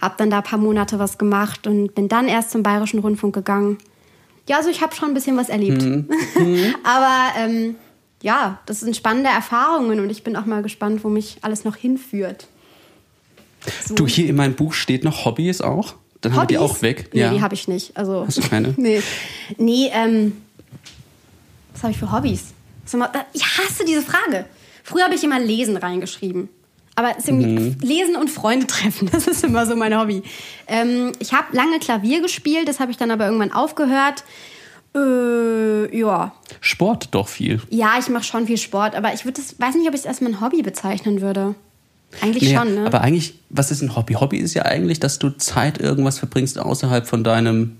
Hab 0.00 0.16
dann 0.16 0.30
da 0.30 0.38
ein 0.38 0.44
paar 0.44 0.58
Monate 0.58 0.98
was 0.98 1.18
gemacht 1.18 1.66
und 1.66 1.94
bin 1.94 2.08
dann 2.08 2.28
erst 2.28 2.52
zum 2.52 2.62
Bayerischen 2.62 3.00
Rundfunk 3.00 3.34
gegangen. 3.34 3.78
Ja, 4.48 4.56
also 4.56 4.70
ich 4.70 4.80
habe 4.80 4.94
schon 4.94 5.08
ein 5.08 5.14
bisschen 5.14 5.36
was 5.36 5.48
erlebt. 5.48 5.82
Aber 6.84 7.38
ähm, 7.38 7.76
ja, 8.22 8.60
das 8.66 8.80
sind 8.80 8.96
spannende 8.96 9.30
Erfahrungen 9.30 10.00
und 10.00 10.10
ich 10.10 10.24
bin 10.24 10.36
auch 10.36 10.46
mal 10.46 10.62
gespannt, 10.62 11.04
wo 11.04 11.08
mich 11.08 11.38
alles 11.42 11.64
noch 11.64 11.76
hinführt. 11.76 12.48
So. 13.86 13.94
Du, 13.94 14.06
hier 14.06 14.28
in 14.28 14.36
meinem 14.36 14.54
Buch 14.54 14.72
steht 14.72 15.04
noch 15.04 15.24
Hobbys 15.24 15.60
auch. 15.60 15.94
Dann 16.20 16.32
haben 16.32 16.42
wir 16.42 16.46
die 16.46 16.58
Hobbys? 16.58 16.76
auch 16.76 16.82
weg. 16.82 17.10
Nee, 17.12 17.20
ja. 17.20 17.32
die 17.32 17.42
habe 17.42 17.54
ich 17.54 17.68
nicht. 17.68 17.96
Also, 17.96 18.24
Hast 18.26 18.38
du 18.38 18.42
keine? 18.42 18.74
nee. 18.76 19.02
Nee, 19.56 19.90
ähm, 19.92 20.32
was 21.72 21.82
habe 21.82 21.92
ich 21.92 21.98
für 21.98 22.10
Hobbys? 22.10 22.46
Ich 23.34 23.44
hasse 23.44 23.84
diese 23.86 24.02
Frage. 24.02 24.46
Früher 24.82 25.04
habe 25.04 25.14
ich 25.14 25.22
immer 25.22 25.38
Lesen 25.38 25.76
reingeschrieben. 25.76 26.48
Aber 26.98 27.14
Mhm. 27.30 27.76
Lesen 27.80 28.16
und 28.16 28.28
Freunde 28.28 28.66
treffen, 28.66 29.08
das 29.12 29.28
ist 29.28 29.44
immer 29.44 29.66
so 29.66 29.76
mein 29.76 29.96
Hobby. 29.96 30.22
Ähm, 30.66 31.12
ich 31.20 31.32
habe 31.32 31.54
lange 31.56 31.78
Klavier 31.78 32.20
gespielt, 32.20 32.66
das 32.66 32.80
habe 32.80 32.90
ich 32.90 32.96
dann 32.96 33.12
aber 33.12 33.26
irgendwann 33.26 33.52
aufgehört. 33.52 34.24
Äh, 34.96 35.96
ja. 35.96 36.32
Sport 36.60 37.08
doch 37.12 37.28
viel. 37.28 37.60
Ja, 37.70 37.92
ich 38.00 38.08
mache 38.08 38.24
schon 38.24 38.46
viel 38.46 38.58
Sport, 38.58 38.96
aber 38.96 39.12
ich 39.14 39.24
würde 39.24 39.40
das, 39.40 39.60
weiß 39.60 39.76
nicht, 39.76 39.86
ob 39.86 39.94
ich 39.94 40.00
es 40.00 40.06
als 40.06 40.20
mein 40.20 40.40
Hobby 40.40 40.62
bezeichnen 40.62 41.20
würde. 41.20 41.54
Eigentlich 42.20 42.50
Nee, 42.50 42.56
schon, 42.56 42.74
ne? 42.74 42.86
Aber 42.86 43.02
eigentlich, 43.02 43.34
was 43.50 43.70
ist 43.70 43.82
ein 43.82 43.94
Hobby? 43.94 44.14
Hobby 44.14 44.38
ist 44.38 44.54
ja 44.54 44.64
eigentlich, 44.64 44.98
dass 44.98 45.18
du 45.20 45.30
Zeit 45.30 45.78
irgendwas 45.78 46.18
verbringst 46.18 46.58
außerhalb 46.58 47.06
von 47.06 47.22
deinem 47.22 47.76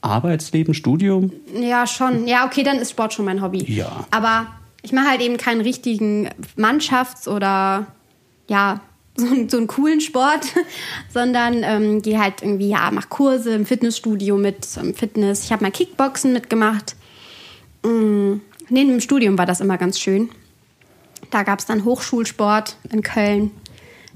Arbeitsleben, 0.00 0.74
Studium. 0.74 1.30
Ja, 1.54 1.86
schon. 1.86 2.26
Ja, 2.26 2.46
okay, 2.46 2.62
dann 2.64 2.78
ist 2.78 2.90
Sport 2.90 3.12
schon 3.14 3.26
mein 3.26 3.42
Hobby. 3.42 3.62
Ja. 3.72 4.06
Aber 4.10 4.46
ich 4.82 4.92
mache 4.92 5.08
halt 5.10 5.20
eben 5.20 5.36
keinen 5.36 5.60
richtigen 5.60 6.30
Mannschafts- 6.56 7.28
oder 7.28 7.86
ja, 8.48 8.80
so, 9.16 9.26
einen- 9.26 9.48
so 9.48 9.56
einen 9.56 9.66
coolen 9.66 10.00
Sport, 10.00 10.46
sondern 11.12 11.62
ähm, 11.62 12.02
gehe 12.02 12.20
halt 12.20 12.42
irgendwie, 12.42 12.68
ja, 12.68 12.90
mach 12.92 13.08
Kurse 13.08 13.54
im 13.54 13.64
Fitnessstudio 13.66 14.36
mit 14.36 14.66
ähm, 14.78 14.94
Fitness. 14.94 15.44
Ich 15.44 15.52
habe 15.52 15.64
mal 15.64 15.70
Kickboxen 15.70 16.32
mitgemacht. 16.32 16.96
Mm, 17.82 18.34
neben 18.68 18.90
dem 18.90 19.00
Studium 19.00 19.38
war 19.38 19.46
das 19.46 19.60
immer 19.60 19.78
ganz 19.78 19.98
schön. 19.98 20.28
Da 21.30 21.42
gab 21.42 21.58
es 21.60 21.66
dann 21.66 21.84
Hochschulsport 21.84 22.76
in 22.92 23.02
Köln. 23.02 23.50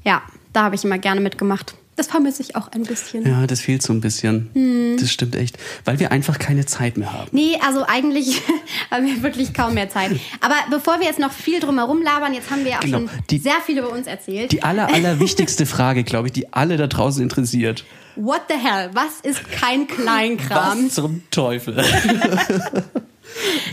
Ja, 0.04 0.22
da 0.52 0.64
habe 0.64 0.74
ich 0.74 0.84
immer 0.84 0.98
gerne 0.98 1.20
mitgemacht. 1.20 1.74
Das 1.96 2.06
vermisse 2.06 2.40
ich 2.40 2.56
auch 2.56 2.68
ein 2.68 2.84
bisschen. 2.84 3.26
Ja, 3.26 3.46
das 3.46 3.60
fehlt 3.60 3.82
so 3.82 3.92
ein 3.92 4.00
bisschen. 4.00 4.48
Hm. 4.54 4.96
Das 4.98 5.10
stimmt 5.12 5.36
echt. 5.36 5.58
Weil 5.84 5.98
wir 6.00 6.10
einfach 6.12 6.38
keine 6.38 6.64
Zeit 6.64 6.96
mehr 6.96 7.12
haben. 7.12 7.28
Nee, 7.32 7.58
also 7.66 7.84
eigentlich 7.86 8.40
haben 8.90 9.04
wir 9.06 9.22
wirklich 9.22 9.52
kaum 9.52 9.74
mehr 9.74 9.90
Zeit. 9.90 10.12
Aber 10.40 10.54
bevor 10.70 10.98
wir 11.00 11.06
jetzt 11.06 11.18
noch 11.18 11.32
viel 11.32 11.60
drumherum 11.60 12.00
labern, 12.02 12.32
jetzt 12.32 12.50
haben 12.50 12.64
wir 12.64 12.70
ja 12.72 12.78
auch 12.78 12.82
Genau, 12.82 12.98
schon 13.00 13.10
die- 13.28 13.38
sehr 13.38 13.60
viel 13.66 13.78
über 13.78 13.90
uns 13.90 14.06
erzählt. 14.06 14.52
Die 14.52 14.62
aller, 14.62 14.88
aller 14.92 15.20
wichtigste 15.20 15.66
Frage, 15.66 16.02
glaube 16.04 16.28
ich, 16.28 16.32
die 16.32 16.50
alle 16.54 16.78
da 16.78 16.86
draußen 16.86 17.22
interessiert. 17.22 17.84
What 18.16 18.42
the 18.48 18.54
hell? 18.56 18.90
Was 18.94 19.20
ist 19.22 19.50
kein 19.52 19.86
Kleinkram? 19.86 20.86
Was 20.86 20.94
zum 20.94 21.22
Teufel? 21.30 21.84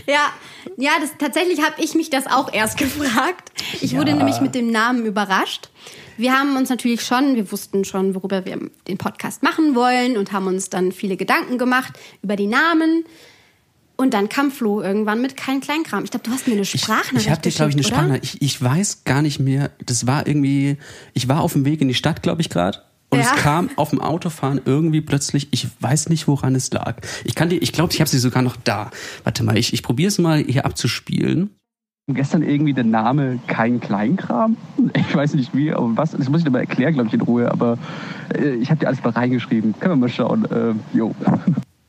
Ja, 0.06 0.30
ja, 0.76 0.92
das, 1.00 1.10
tatsächlich 1.18 1.60
habe 1.62 1.74
ich 1.82 1.94
mich 1.94 2.10
das 2.10 2.26
auch 2.26 2.52
erst 2.52 2.78
gefragt. 2.78 3.50
Ich 3.80 3.96
wurde 3.96 4.10
Ja. 4.12 4.16
nämlich 4.16 4.40
mit 4.40 4.54
dem 4.54 4.70
Namen 4.70 5.04
überrascht. 5.04 5.68
Wir 6.18 6.32
haben 6.38 6.56
uns 6.56 6.68
natürlich 6.68 7.02
schon, 7.02 7.36
wir 7.36 7.50
wussten 7.52 7.84
schon, 7.84 8.14
worüber 8.14 8.44
wir 8.44 8.58
den 8.88 8.98
Podcast 8.98 9.42
machen 9.42 9.74
wollen 9.74 10.16
und 10.16 10.32
haben 10.32 10.48
uns 10.48 10.68
dann 10.68 10.92
viele 10.92 11.16
Gedanken 11.16 11.58
gemacht 11.58 11.92
über 12.22 12.34
die 12.36 12.48
Namen. 12.48 13.04
Und 13.96 14.14
dann 14.14 14.28
kam 14.28 14.50
Flo 14.50 14.80
irgendwann 14.82 15.20
mit 15.22 15.36
kein 15.36 15.60
Kleinkram. 15.60 16.04
Ich 16.04 16.10
glaube, 16.10 16.24
du 16.24 16.30
hast 16.32 16.46
mir 16.46 16.54
eine 16.54 16.64
Sprachnachricht 16.64 17.26
Ich 17.26 17.30
habe 17.30 17.40
dir, 17.40 17.50
glaube 17.50 17.70
ich, 17.70 17.76
eine? 17.76 17.84
Sprachnachricht. 17.84 18.34
Ich, 18.34 18.42
ich 18.42 18.62
weiß 18.62 19.04
gar 19.04 19.22
nicht 19.22 19.40
mehr. 19.40 19.70
Das 19.84 20.06
war 20.06 20.26
irgendwie. 20.26 20.76
Ich 21.14 21.28
war 21.28 21.40
auf 21.40 21.52
dem 21.54 21.64
Weg 21.64 21.80
in 21.80 21.88
die 21.88 21.94
Stadt, 21.94 22.22
glaube 22.22 22.40
ich, 22.40 22.48
gerade. 22.50 22.82
Und 23.10 23.20
Ja. 23.20 23.24
es 23.34 23.42
kam 23.42 23.70
auf 23.76 23.90
dem 23.90 24.00
Autofahren 24.00 24.60
irgendwie 24.64 25.00
plötzlich. 25.00 25.48
Ich 25.50 25.66
weiß 25.80 26.10
nicht, 26.10 26.28
woran 26.28 26.54
es 26.54 26.70
lag. 26.72 26.96
Ich 27.24 27.34
kann 27.34 27.48
dir, 27.48 27.60
ich 27.60 27.72
glaube, 27.72 27.92
ich 27.92 28.00
habe 28.00 28.08
sie 28.10 28.18
sogar 28.18 28.42
noch 28.42 28.56
da. 28.56 28.90
Warte 29.24 29.42
mal, 29.42 29.56
ich, 29.56 29.72
ich 29.72 29.82
probiere 29.82 30.08
es 30.08 30.18
mal 30.18 30.44
hier 30.46 30.64
abzuspielen. 30.66 31.50
Gestern 32.08 32.42
irgendwie 32.42 32.72
der 32.72 32.84
Name 32.84 33.38
Kein 33.46 33.80
Kleinkram. 33.80 34.56
Ich 34.94 35.14
weiß 35.14 35.34
nicht 35.34 35.54
wie, 35.54 35.72
aber 35.72 35.94
was. 35.94 36.12
Das 36.12 36.28
muss 36.28 36.38
ich 36.38 36.44
dir 36.44 36.50
mal 36.50 36.60
erklären, 36.60 36.94
glaube 36.94 37.08
ich, 37.08 37.14
in 37.14 37.20
Ruhe. 37.20 37.50
Aber 37.50 37.76
äh, 38.34 38.54
ich 38.54 38.70
habe 38.70 38.80
dir 38.80 38.86
alles 38.86 39.04
mal 39.04 39.10
reingeschrieben. 39.10 39.74
Können 39.78 39.92
wir 39.92 39.96
mal 39.96 40.08
schauen. 40.08 40.44
Äh, 40.46 40.96
jo. 40.96 41.14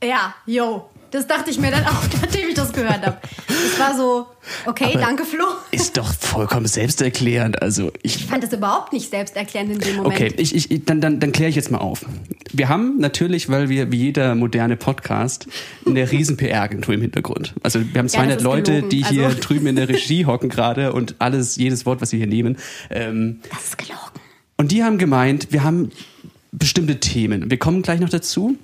Ja, 0.03 0.33
yo. 0.45 0.89
Das 1.11 1.25
dachte 1.27 1.49
ich 1.49 1.59
mir 1.59 1.71
dann 1.71 1.85
auch, 1.85 2.03
nachdem 2.21 2.49
ich 2.49 2.53
das 2.55 2.71
gehört 2.71 3.05
habe. 3.05 3.17
Das 3.47 3.79
war 3.79 3.95
so, 3.97 4.27
okay, 4.65 4.85
Aber 4.93 4.99
danke 4.99 5.25
Flo. 5.25 5.43
Ist 5.71 5.97
doch 5.97 6.13
vollkommen 6.13 6.67
selbsterklärend. 6.67 7.61
Also 7.61 7.91
ich, 8.03 8.15
Ich 8.17 8.25
fand 8.27 8.43
das 8.43 8.53
überhaupt 8.53 8.93
nicht 8.93 9.09
selbsterklärend 9.09 9.71
in 9.73 9.79
dem 9.79 9.95
Moment. 9.97 10.13
Okay, 10.15 10.33
ich, 10.37 10.53
ich, 10.71 10.85
dann, 10.85 11.01
dann, 11.01 11.19
dann 11.19 11.31
kläre 11.31 11.49
ich 11.49 11.55
jetzt 11.55 11.71
mal 11.71 11.79
auf. 11.79 12.05
Wir 12.53 12.69
haben 12.69 12.97
natürlich, 12.99 13.49
weil 13.49 13.69
wir 13.69 13.91
wie 13.91 13.97
jeder 13.97 14.35
moderne 14.35 14.77
Podcast 14.77 15.47
eine 15.85 16.11
riesen 16.11 16.37
PR-Agentur 16.37 16.93
im 16.93 17.01
Hintergrund. 17.01 17.53
Also 17.63 17.79
wir 17.79 17.99
haben 17.99 18.07
Ja, 18.07 18.13
200 18.13 18.29
das 18.35 18.37
ist 18.37 18.43
Leute, 18.43 18.71
gelogen. 18.73 18.89
die 18.89 19.03
hier 19.05 19.25
Also- 19.27 19.39
drüben 19.39 19.67
in 19.67 19.75
der 19.75 19.89
Regie 19.89 20.25
hocken 20.25 20.49
gerade 20.49 20.93
und 20.93 21.15
alles, 21.19 21.55
jedes 21.55 21.85
Wort, 21.85 22.01
was 22.01 22.11
wir 22.11 22.17
hier 22.17 22.27
nehmen. 22.27 22.57
Ähm, 22.89 23.39
Das 23.51 23.63
ist 23.65 23.77
gelogen. 23.77 23.97
und 24.57 24.71
die 24.71 24.83
haben 24.83 24.97
gemeint, 24.97 25.47
wir 25.51 25.63
haben 25.63 25.91
bestimmte 26.51 26.99
Themen. 26.99 27.49
Wir 27.49 27.57
kommen 27.57 27.81
gleich 27.81 27.99
noch 27.99 28.09
dazu. 28.09 28.57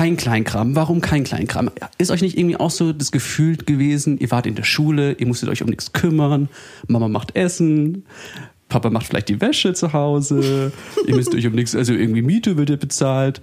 Kein 0.00 0.16
Kleinkram. 0.16 0.74
Warum 0.76 1.02
kein 1.02 1.24
Kleinkram? 1.24 1.70
Ist 1.98 2.10
euch 2.10 2.22
nicht 2.22 2.38
irgendwie 2.38 2.56
auch 2.56 2.70
so 2.70 2.94
das 2.94 3.12
Gefühl 3.12 3.58
gewesen, 3.58 4.16
ihr 4.16 4.30
wart 4.30 4.46
in 4.46 4.54
der 4.54 4.62
Schule, 4.62 5.12
ihr 5.12 5.26
musstet 5.26 5.50
euch 5.50 5.60
um 5.62 5.68
nichts 5.68 5.92
kümmern, 5.92 6.48
Mama 6.88 7.06
macht 7.08 7.36
Essen, 7.36 8.06
Papa 8.70 8.88
macht 8.88 9.08
vielleicht 9.08 9.28
die 9.28 9.42
Wäsche 9.42 9.74
zu 9.74 9.92
Hause, 9.92 10.72
ihr 11.06 11.14
müsst 11.14 11.34
euch 11.34 11.46
um 11.46 11.52
nichts, 11.52 11.76
also 11.76 11.92
irgendwie 11.92 12.22
Miete 12.22 12.56
wird 12.56 12.70
ihr 12.70 12.78
bezahlt 12.78 13.42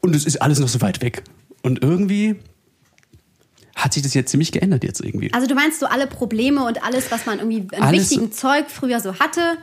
und 0.00 0.16
es 0.16 0.24
ist 0.26 0.42
alles 0.42 0.58
noch 0.58 0.66
so 0.66 0.80
weit 0.80 1.02
weg. 1.02 1.22
Und 1.62 1.84
irgendwie 1.84 2.34
hat 3.76 3.94
sich 3.94 4.02
das 4.02 4.12
jetzt 4.12 4.32
ziemlich 4.32 4.50
geändert 4.50 4.82
jetzt 4.82 5.04
irgendwie. 5.04 5.32
Also 5.32 5.46
du 5.46 5.54
meinst 5.54 5.78
so 5.78 5.86
alle 5.86 6.08
Probleme 6.08 6.66
und 6.66 6.82
alles, 6.82 7.12
was 7.12 7.26
man 7.26 7.38
irgendwie 7.38 7.76
an 7.76 7.80
Alles- 7.84 8.10
wichtigen 8.10 8.32
Zeug 8.32 8.64
früher 8.66 8.98
so 8.98 9.20
hatte, 9.20 9.56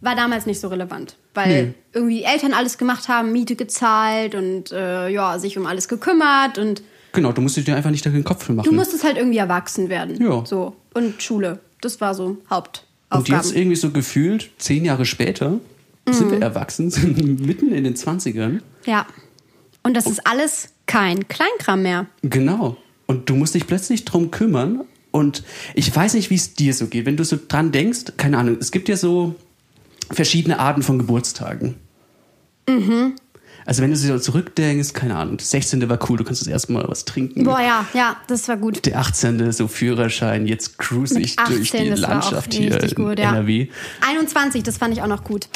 war 0.00 0.16
damals 0.16 0.46
nicht 0.46 0.60
so 0.60 0.68
relevant. 0.68 1.16
Weil 1.34 1.48
Nee. 1.64 1.74
irgendwie 1.92 2.18
die 2.18 2.24
Eltern 2.24 2.52
alles 2.54 2.78
gemacht 2.78 3.08
haben, 3.08 3.32
Miete 3.32 3.54
gezahlt 3.56 4.34
und 4.34 4.72
äh, 4.72 5.08
ja, 5.08 5.38
sich 5.38 5.56
um 5.58 5.66
alles 5.66 5.88
gekümmert 5.88 6.58
und 6.58 6.82
Genau, 7.12 7.32
du 7.32 7.40
musst 7.40 7.56
dir 7.56 7.74
einfach 7.76 7.90
nicht 7.90 8.04
den 8.04 8.22
Kopf 8.24 8.44
für 8.44 8.52
machen. 8.52 8.66
du 8.68 8.72
musstest 8.74 9.02
halt 9.04 9.16
irgendwie 9.16 9.38
erwachsen 9.38 9.88
werden. 9.88 10.22
Ja. 10.22 10.44
So. 10.46 10.76
Und 10.94 11.20
Schule. 11.22 11.58
Das 11.80 12.00
war 12.00 12.14
so 12.14 12.36
Hauptaufgaben. 12.48 13.18
Und 13.18 13.28
jetzt 13.28 13.56
irgendwie 13.56 13.74
so 13.76 13.90
gefühlt, 13.90 14.50
zehn 14.58 14.84
Jahre 14.84 15.04
später, 15.04 15.58
sind 16.08 16.28
Mhm. 16.28 16.32
wir 16.32 16.42
erwachsen, 16.42 16.90
sind 16.90 17.40
mitten 17.44 17.72
in 17.72 17.84
den 17.84 17.94
20ern. 17.96 18.60
ja. 18.86 19.06
Und 19.82 19.94
das 19.96 20.06
ist 20.06 20.26
alles 20.26 20.74
kein 20.86 21.26
Kleinkram 21.28 21.80
mehr. 21.82 22.06
Genau. 22.22 22.76
Und 23.06 23.30
du 23.30 23.34
musst 23.34 23.54
dich 23.54 23.66
plötzlich 23.66 24.04
drum 24.04 24.30
kümmern. 24.30 24.82
Und 25.10 25.42
ich 25.74 25.94
weiß 25.96 26.12
nicht, 26.14 26.28
wie 26.28 26.34
es 26.34 26.52
dir 26.54 26.74
so 26.74 26.86
geht. 26.86 27.06
Wenn 27.06 27.16
du 27.16 27.24
so 27.24 27.38
dran 27.48 27.72
denkst, 27.72 28.12
keine 28.18 28.36
Ahnung, 28.36 28.58
es 28.60 28.70
gibt 28.72 28.90
ja 28.90 28.96
so 28.98 29.34
verschiedene 30.10 30.58
Arten 30.58 30.82
von 30.82 30.98
Geburtstagen. 30.98 31.76
Mhm. 32.68 33.14
Also 33.66 33.82
wenn 33.82 33.90
du 33.90 33.96
so 33.96 34.18
zurückdenkst, 34.18 34.94
keine 34.94 35.16
Ahnung, 35.16 35.36
das 35.36 35.50
16. 35.50 35.88
war 35.88 35.98
cool, 36.08 36.16
du 36.16 36.24
kannst 36.24 36.40
das 36.40 36.48
erste 36.48 36.72
Mal 36.72 36.84
was 36.88 37.04
trinken. 37.04 37.44
Boah, 37.44 37.60
ja, 37.60 37.86
ja, 37.92 38.16
das 38.26 38.48
war 38.48 38.56
gut. 38.56 38.84
Der 38.86 38.98
18. 38.98 39.52
so 39.52 39.68
Führerschein, 39.68 40.46
jetzt 40.46 40.78
cruise 40.78 41.14
Mit 41.14 41.26
ich 41.26 41.36
durch 41.36 41.72
18, 41.72 41.84
die 41.84 41.90
das 41.90 42.02
war 42.02 42.08
auch 42.08 42.12
Landschaft 42.12 42.54
hier 42.54 42.74
richtig 42.74 42.98
in 42.98 43.04
gut, 43.04 43.18
ja. 43.18 43.30
NRW. 43.30 43.68
21, 44.00 44.62
das 44.62 44.78
fand 44.78 44.94
ich 44.94 45.02
auch 45.02 45.06
noch 45.06 45.24
gut. 45.24 45.48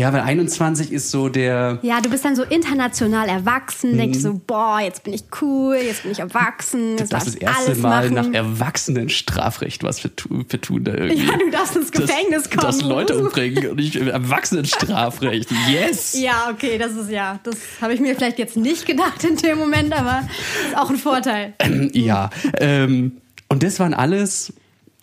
Ja, 0.00 0.12
weil 0.14 0.22
21 0.22 0.92
ist 0.92 1.10
so 1.10 1.28
der, 1.28 1.78
Ja, 1.82 2.00
du 2.00 2.08
bist 2.08 2.24
dann 2.24 2.34
so 2.34 2.42
international 2.42 3.28
erwachsen, 3.28 3.98
denkst 3.98 4.18
Mhm. 4.18 4.22
so, 4.22 4.40
boah, 4.46 4.80
jetzt 4.80 5.04
bin 5.04 5.12
ich 5.12 5.24
cool, 5.42 5.76
jetzt 5.76 6.04
bin 6.04 6.12
ich 6.12 6.20
erwachsen, 6.20 6.96
jetzt 6.96 7.12
darfst 7.12 7.26
darf 7.28 7.34
das 7.34 7.42
erste 7.42 7.66
alles 7.72 7.78
Mal 7.82 8.10
machen. 8.10 8.14
nach 8.32 8.32
Erwachsenenstrafrecht 8.34 9.82
was 9.82 10.00
für, 10.00 10.14
tu- 10.14 10.44
für 10.48 10.60
tun 10.60 10.84
da 10.84 10.94
irgendwie. 10.94 11.26
Ja, 11.26 11.36
du 11.36 11.50
darfst 11.50 11.76
ins 11.76 11.92
Gefängnis 11.92 12.48
Du 12.48 12.56
darfst 12.56 12.80
kommen. 12.80 12.92
Leute 12.92 13.18
umbringen 13.18 13.66
und 13.68 13.76
nicht 13.76 13.96
Erwachsenenstrafrecht. 13.96 15.50
Yes! 15.70 16.14
ja, 16.18 16.48
okay, 16.50 16.78
das 16.78 16.92
ist 16.92 17.10
ja, 17.10 17.38
das 17.42 17.56
habe 17.80 17.92
ich 17.94 18.00
mir 18.00 18.14
vielleicht 18.16 18.38
jetzt 18.38 18.56
nicht 18.56 18.86
gedacht 18.86 19.22
in 19.24 19.36
dem 19.36 19.58
Moment, 19.58 19.92
aber 19.92 20.26
ist 20.66 20.76
auch 20.78 20.90
ein 20.90 20.96
Vorteil. 20.96 21.52
Ja. 21.92 22.30
Ähm, 22.58 23.18
und 23.48 23.62
das 23.62 23.78
waren 23.80 23.94
alles, 23.94 24.52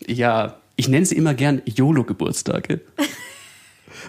ja, 0.07 0.55
ich 0.75 0.87
nenne 0.87 1.05
sie 1.05 1.15
immer 1.15 1.33
gern 1.33 1.61
YOLO-Geburtstage. 1.65 2.81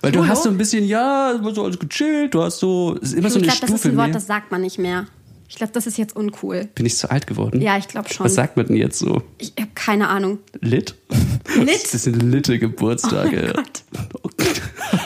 Weil 0.00 0.12
du 0.12 0.19
YOLO? 0.21 0.28
hast 0.31 0.43
so 0.45 0.49
ein 0.50 0.59
bisschen, 0.59 0.85
ja, 0.87 1.38
so 1.52 1.64
alles 1.64 1.78
gechillt, 1.78 2.35
du 2.35 2.43
hast 2.43 2.59
so, 2.61 2.95
ist 3.00 3.14
immer 3.14 3.31
so 3.31 3.38
ich 3.38 3.45
eine 3.45 3.52
glaube, 3.52 3.61
das 3.61 3.71
ist 3.71 3.81
Stufe 3.81 3.88
ein 3.88 3.97
Wort, 3.97 4.07
mehr. 4.09 4.14
das 4.14 4.26
sagt 4.26 4.50
man 4.52 4.61
nicht 4.61 4.78
mehr. 4.78 5.07
Ich 5.50 5.57
glaube, 5.57 5.73
das 5.73 5.87
ist 5.87 5.97
jetzt 5.97 6.14
uncool. 6.14 6.69
Bin 6.75 6.85
ich 6.85 6.97
zu 6.99 7.11
alt 7.11 7.26
geworden? 7.26 7.62
Ja, 7.62 7.78
ich 7.78 7.88
glaube 7.88 8.12
schon. 8.12 8.26
Was 8.26 8.35
sagt 8.35 8.59
man 8.59 8.67
denn 8.67 8.76
jetzt 8.76 8.99
so? 8.99 9.23
Ich 9.38 9.55
habe 9.59 9.71
keine 9.75 10.09
Ahnung. 10.09 10.40
Lit? 10.61 10.95
Lit? 11.57 11.93
Das 11.95 12.02
sind 12.05 12.21
litte 12.23 12.59
Geburtstage. 12.59 13.55
Oh 13.57 14.28
Gott. 14.37 14.61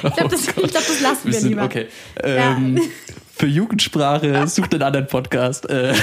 Ich 0.05 0.15
glaube, 0.15 0.31
das, 0.31 0.49
ich 0.49 0.55
glaub, 0.55 0.73
das 0.73 1.01
lassen 1.01 1.25
wir 1.25 1.31
Bisschen, 1.33 1.49
lieber. 1.51 1.65
okay. 1.65 1.87
Ja. 2.25 2.57
Ähm, 2.57 2.81
für 3.35 3.47
Jugendsprache 3.47 4.47
sucht 4.49 4.75
einen 4.75 4.83
anderen 4.83 5.07
Podcast. 5.07 5.71
Äh, 5.71 5.95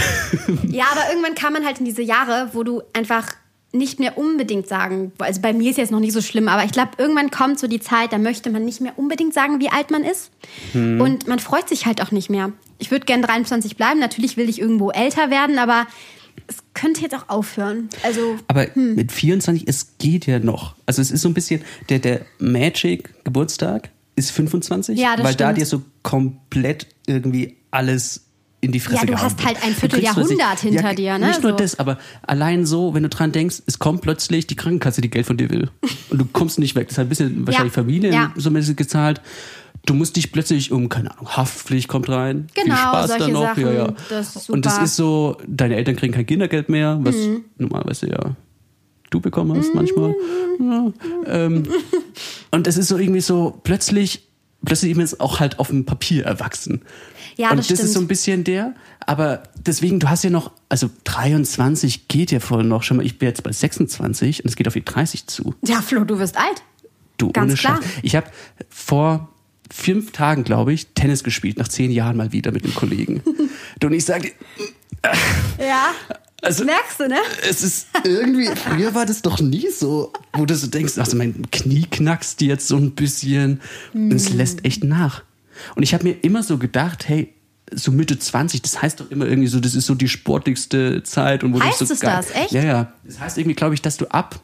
Ja, 0.67 0.85
aber 0.93 1.09
irgendwann 1.11 1.35
kam 1.35 1.51
man 1.53 1.65
halt 1.65 1.79
in 1.79 1.85
diese 1.85 2.01
Jahre, 2.01 2.49
wo 2.53 2.63
du 2.63 2.81
einfach 2.93 3.27
nicht 3.71 3.99
mehr 3.99 4.17
unbedingt 4.17 4.67
sagen, 4.67 5.11
also 5.19 5.41
bei 5.41 5.53
mir 5.53 5.69
ist 5.69 5.77
jetzt 5.77 5.91
noch 5.91 5.99
nicht 5.99 6.13
so 6.13 6.21
schlimm, 6.21 6.47
aber 6.47 6.63
ich 6.63 6.71
glaube, 6.71 6.91
irgendwann 6.97 7.29
kommt 7.29 7.59
so 7.59 7.67
die 7.67 7.79
Zeit, 7.79 8.11
da 8.11 8.17
möchte 8.17 8.49
man 8.49 8.65
nicht 8.65 8.81
mehr 8.81 8.93
unbedingt 8.97 9.33
sagen, 9.33 9.59
wie 9.59 9.69
alt 9.69 9.91
man 9.91 10.03
ist. 10.03 10.31
Hm. 10.71 10.99
Und 10.99 11.27
man 11.27 11.39
freut 11.39 11.69
sich 11.69 11.85
halt 11.85 12.01
auch 12.01 12.11
nicht 12.11 12.29
mehr. 12.29 12.51
Ich 12.79 12.89
würde 12.89 13.05
gern 13.05 13.21
23 13.21 13.75
bleiben, 13.77 13.99
natürlich 13.99 14.37
will 14.37 14.49
ich 14.49 14.59
irgendwo 14.59 14.89
älter 14.89 15.29
werden, 15.29 15.59
aber 15.59 15.85
es 16.47 16.57
könnte 16.73 17.01
jetzt 17.01 17.13
auch 17.15 17.29
aufhören. 17.29 17.89
Also, 18.01 18.37
aber 18.47 18.67
mit 18.73 19.11
24, 19.11 19.67
es 19.67 19.97
geht 19.99 20.25
ja 20.25 20.39
noch. 20.39 20.75
Also 20.85 21.01
es 21.01 21.11
ist 21.11 21.21
so 21.21 21.29
ein 21.29 21.33
bisschen, 21.35 21.61
der, 21.89 21.99
der 21.99 22.21
Magic-Geburtstag 22.39 23.89
ist 24.15 24.31
25, 24.31 24.97
Ja, 24.97 25.15
das 25.15 25.25
weil 25.25 25.35
da 25.35 25.47
stimmt. 25.47 25.59
dir 25.59 25.65
so 25.65 25.81
komplett 26.01 26.87
irgendwie 27.05 27.57
alles 27.71 28.25
in 28.61 28.71
die 28.71 28.79
Fresse 28.79 28.95
Ja, 28.97 29.01
du 29.05 29.13
gehauen 29.13 29.23
hast 29.25 29.37
wird. 29.39 29.47
halt 29.47 29.63
ein 29.63 29.73
Vierteljahrhundert 29.73 30.59
hinter 30.59 30.93
dir, 30.93 31.17
ne? 31.17 31.27
Nicht 31.27 31.41
nur 31.43 31.51
So. 31.53 31.57
das, 31.57 31.79
aber 31.79 31.97
allein 32.23 32.65
so, 32.65 32.93
wenn 32.93 33.03
du 33.03 33.09
dran 33.09 33.31
denkst, 33.31 33.61
es 33.65 33.79
kommt 33.79 34.01
plötzlich 34.01 34.47
die 34.47 34.55
Krankenkasse, 34.55 35.01
die 35.01 35.09
Geld 35.09 35.25
von 35.25 35.37
dir 35.37 35.49
will. 35.49 35.69
Und 36.09 36.17
du 36.19 36.25
kommst 36.25 36.59
nicht 36.59 36.75
weg. 36.75 36.87
Das 36.89 36.97
hat 36.97 37.05
ein 37.05 37.09
bisschen 37.09 37.47
wahrscheinlich 37.47 37.73
Familien 37.73 38.13
ja. 38.13 38.33
so 38.35 38.51
mäßig 38.51 38.75
gezahlt. 38.75 39.21
Du 39.85 39.93
musst 39.93 40.17
dich 40.17 40.31
plötzlich 40.33 40.71
um, 40.73 40.89
keine 40.89 41.11
Ahnung, 41.11 41.29
Haftpflicht 41.37 41.87
kommt 41.87 42.09
rein. 42.09 42.47
Genau, 42.53 42.75
Viel 42.75 42.83
Spaß 42.83 43.07
solche 43.07 43.23
dann 43.23 43.33
noch. 43.33 43.41
Sachen. 43.43 43.63
Ja, 43.63 43.71
ja. 43.73 43.93
Das 44.09 44.49
Und 44.49 44.65
das 44.65 44.77
ist 44.79 44.95
so, 44.97 45.37
deine 45.47 45.75
Eltern 45.77 45.95
kriegen 45.95 46.13
kein 46.13 46.25
Kindergeld 46.25 46.67
mehr, 46.69 46.99
was 47.01 47.15
Mhm. 47.15 47.45
normalerweise 47.57 48.09
ja 48.09 48.35
du 49.11 49.19
bekommen 49.19 49.57
hast 49.57 49.73
manchmal. 49.73 50.13
Ja, 50.59 50.91
ähm, 51.25 51.63
und 52.51 52.67
es 52.67 52.77
ist 52.77 52.89
so 52.89 52.97
irgendwie 52.97 53.21
so, 53.21 53.59
plötzlich, 53.63 54.27
plötzlich 54.63 54.95
ist 54.97 55.19
auch 55.19 55.39
halt 55.39 55.57
auf 55.57 55.69
dem 55.69 55.85
Papier 55.85 56.25
erwachsen. 56.25 56.81
Ja, 57.39 57.51
und 57.51 57.57
das 57.57 57.67
das, 57.67 57.79
ist 57.79 57.79
stimmt. 57.85 57.93
so 57.93 57.99
ein 58.01 58.07
bisschen 58.07 58.43
der, 58.43 58.75
aber 59.05 59.43
deswegen, 59.65 59.99
du 60.01 60.09
hast 60.09 60.25
ja 60.25 60.29
noch, 60.29 60.51
also 60.67 60.89
23 61.05 62.09
geht 62.09 62.31
ja 62.31 62.41
vorhin 62.41 62.67
noch 62.67 62.83
schon 62.83 62.97
mal, 62.97 63.05
ich 63.05 63.17
bin 63.17 63.29
jetzt 63.29 63.43
bei 63.43 63.51
26 63.53 64.43
und 64.43 64.49
es 64.49 64.55
geht 64.57 64.67
auf 64.67 64.73
die 64.73 64.83
30 64.83 65.25
zu. 65.27 65.55
ja, 65.65 65.81
Flo, 65.81 66.03
du 66.03 66.19
wirst 66.19 66.37
alt. 66.37 66.61
Du, 67.17 67.31
Ganz 67.31 67.51
ohne 67.51 67.57
klar. 67.57 67.75
Scheiß. 67.81 67.91
Ich 68.03 68.15
habe 68.17 68.27
vor 68.69 69.29
fünf 69.71 70.11
Tagen, 70.11 70.43
glaube 70.43 70.73
ich, 70.73 70.87
Tennis 70.95 71.23
gespielt, 71.23 71.57
nach 71.57 71.69
zehn 71.69 71.91
Jahren 71.91 72.17
mal 72.17 72.31
wieder 72.33 72.51
mit 72.51 72.65
einem 72.65 72.75
Kollegen. 72.75 73.21
du, 73.79 73.87
und 73.87 73.93
ich 73.93 74.03
sage 74.03 74.31
dir, 74.31 75.11
Ja, 75.65 75.91
also 76.41 76.65
merkst 76.65 76.99
du, 76.99 77.07
ne? 77.07 77.17
es 77.49 77.63
ist 77.63 77.87
irgendwie, 78.03 78.47
früher 78.55 78.93
war 78.95 79.05
das 79.05 79.21
doch 79.21 79.39
nie 79.39 79.69
so, 79.69 80.11
wo 80.33 80.45
du 80.45 80.55
so 80.55 80.67
denkst, 80.67 80.97
also 80.97 81.15
mein 81.17 81.49
Knie 81.51 81.85
knackst 81.89 82.41
jetzt 82.41 82.67
so 82.67 82.75
ein 82.77 82.91
bisschen 82.91 83.61
und 83.93 84.13
es 84.13 84.29
lässt 84.29 84.65
echt 84.65 84.83
nach. 84.83 85.23
Und 85.75 85.83
ich 85.83 85.93
habe 85.93 86.03
mir 86.03 86.15
immer 86.21 86.43
so 86.43 86.57
gedacht, 86.57 87.07
hey, 87.07 87.33
so 87.71 87.91
Mitte 87.91 88.17
20, 88.17 88.61
das 88.63 88.81
heißt 88.81 88.99
doch 88.99 89.11
immer 89.11 89.25
irgendwie 89.27 89.47
so, 89.47 89.59
das 89.59 89.75
ist 89.75 89.85
so 89.85 89.93
die 89.95 90.07
sportlichste 90.07 91.03
Zeit. 91.03 91.43
Und 91.43 91.53
wo 91.53 91.61
Heißt 91.61 91.81
du 91.81 91.85
so 91.85 91.93
es 91.93 91.99
geil- 91.99 92.15
das? 92.17 92.31
Echt? 92.31 92.51
Ja, 92.51 92.63
ja. 92.63 92.93
Das 93.03 93.19
heißt 93.19 93.37
irgendwie, 93.37 93.55
glaube 93.55 93.75
ich, 93.75 93.81
dass 93.81 93.97
du 93.97 94.07
ab 94.07 94.39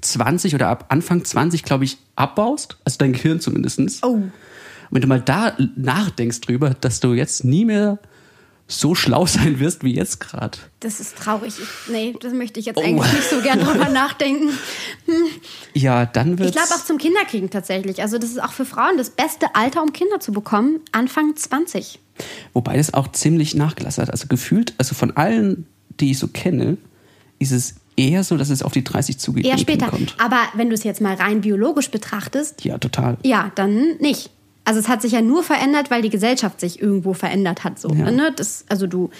20 0.00 0.54
oder 0.54 0.68
ab 0.68 0.86
Anfang 0.88 1.24
20, 1.24 1.62
glaube 1.62 1.84
ich, 1.84 1.98
abbaust. 2.16 2.76
Also 2.84 2.96
dein 2.98 3.12
Gehirn 3.12 3.40
zumindestens. 3.40 4.02
Oh. 4.02 4.08
Und 4.14 4.32
wenn 4.90 5.02
du 5.02 5.08
mal 5.08 5.20
da 5.20 5.56
nachdenkst 5.76 6.40
drüber, 6.42 6.74
dass 6.80 7.00
du 7.00 7.12
jetzt 7.12 7.44
nie 7.44 7.64
mehr 7.64 7.98
so 8.68 8.94
schlau 8.96 9.26
sein 9.26 9.60
wirst 9.60 9.84
wie 9.84 9.94
jetzt 9.94 10.18
gerade. 10.18 10.58
Das 10.80 10.98
ist 10.98 11.16
traurig. 11.16 11.54
Ich, 11.58 11.90
nee, 11.92 12.16
das 12.20 12.32
möchte 12.32 12.58
ich 12.58 12.66
jetzt 12.66 12.78
Oh. 12.78 12.82
eigentlich 12.82 13.12
nicht 13.12 13.30
so 13.30 13.40
gern 13.40 13.60
drüber 13.60 13.88
nachdenken. 13.92 14.50
Ja, 15.74 16.06
dann 16.06 16.38
wird's. 16.38 16.50
Ich 16.50 16.56
glaube 16.56 16.74
auch 16.74 16.84
zum 16.84 16.98
Kinderkriegen 16.98 17.50
tatsächlich. 17.50 18.02
Also 18.02 18.18
das 18.18 18.30
ist 18.30 18.42
auch 18.42 18.52
für 18.52 18.64
Frauen 18.64 18.96
das 18.96 19.10
beste 19.10 19.54
Alter, 19.54 19.82
um 19.82 19.92
Kinder 19.92 20.18
zu 20.20 20.32
bekommen. 20.32 20.80
Anfang 20.92 21.36
20. 21.36 21.98
Wobei 22.54 22.76
das 22.76 22.94
auch 22.94 23.12
ziemlich 23.12 23.54
nachgelassen 23.54 24.02
hat. 24.02 24.10
Also 24.10 24.26
gefühlt, 24.26 24.74
also 24.78 24.94
von 24.94 25.16
allen, 25.16 25.66
die 26.00 26.10
ich 26.12 26.18
so 26.18 26.28
kenne, 26.28 26.76
ist 27.38 27.52
es 27.52 27.74
eher 27.96 28.24
so, 28.24 28.36
dass 28.36 28.50
es 28.50 28.62
auf 28.62 28.72
die 28.72 28.84
30 28.84 29.18
zugeht. 29.18 29.46
Eher 29.46 29.58
später. 29.58 29.88
Kommt. 29.88 30.14
Aber 30.18 30.38
wenn 30.54 30.68
du 30.70 30.74
es 30.74 30.82
jetzt 30.84 31.00
mal 31.00 31.14
rein 31.14 31.40
biologisch 31.42 31.90
betrachtest, 31.90 32.64
Ja, 32.64 32.78
total. 32.78 33.16
ja, 33.22 33.52
dann 33.54 33.96
nicht. 33.98 34.30
Also 34.66 34.80
es 34.80 34.88
hat 34.88 35.00
sich 35.00 35.12
ja 35.12 35.22
nur 35.22 35.42
verändert, 35.42 35.90
weil 35.90 36.02
die 36.02 36.10
Gesellschaft 36.10 36.60
sich 36.60 36.82
irgendwo 36.82 37.14
verändert 37.14 37.64
hat. 37.64 37.78
So, 37.78 37.88
Ja. 37.88 38.10
ne? 38.10 38.32
das, 38.34 38.64
also 38.68 38.86
du 38.86 39.10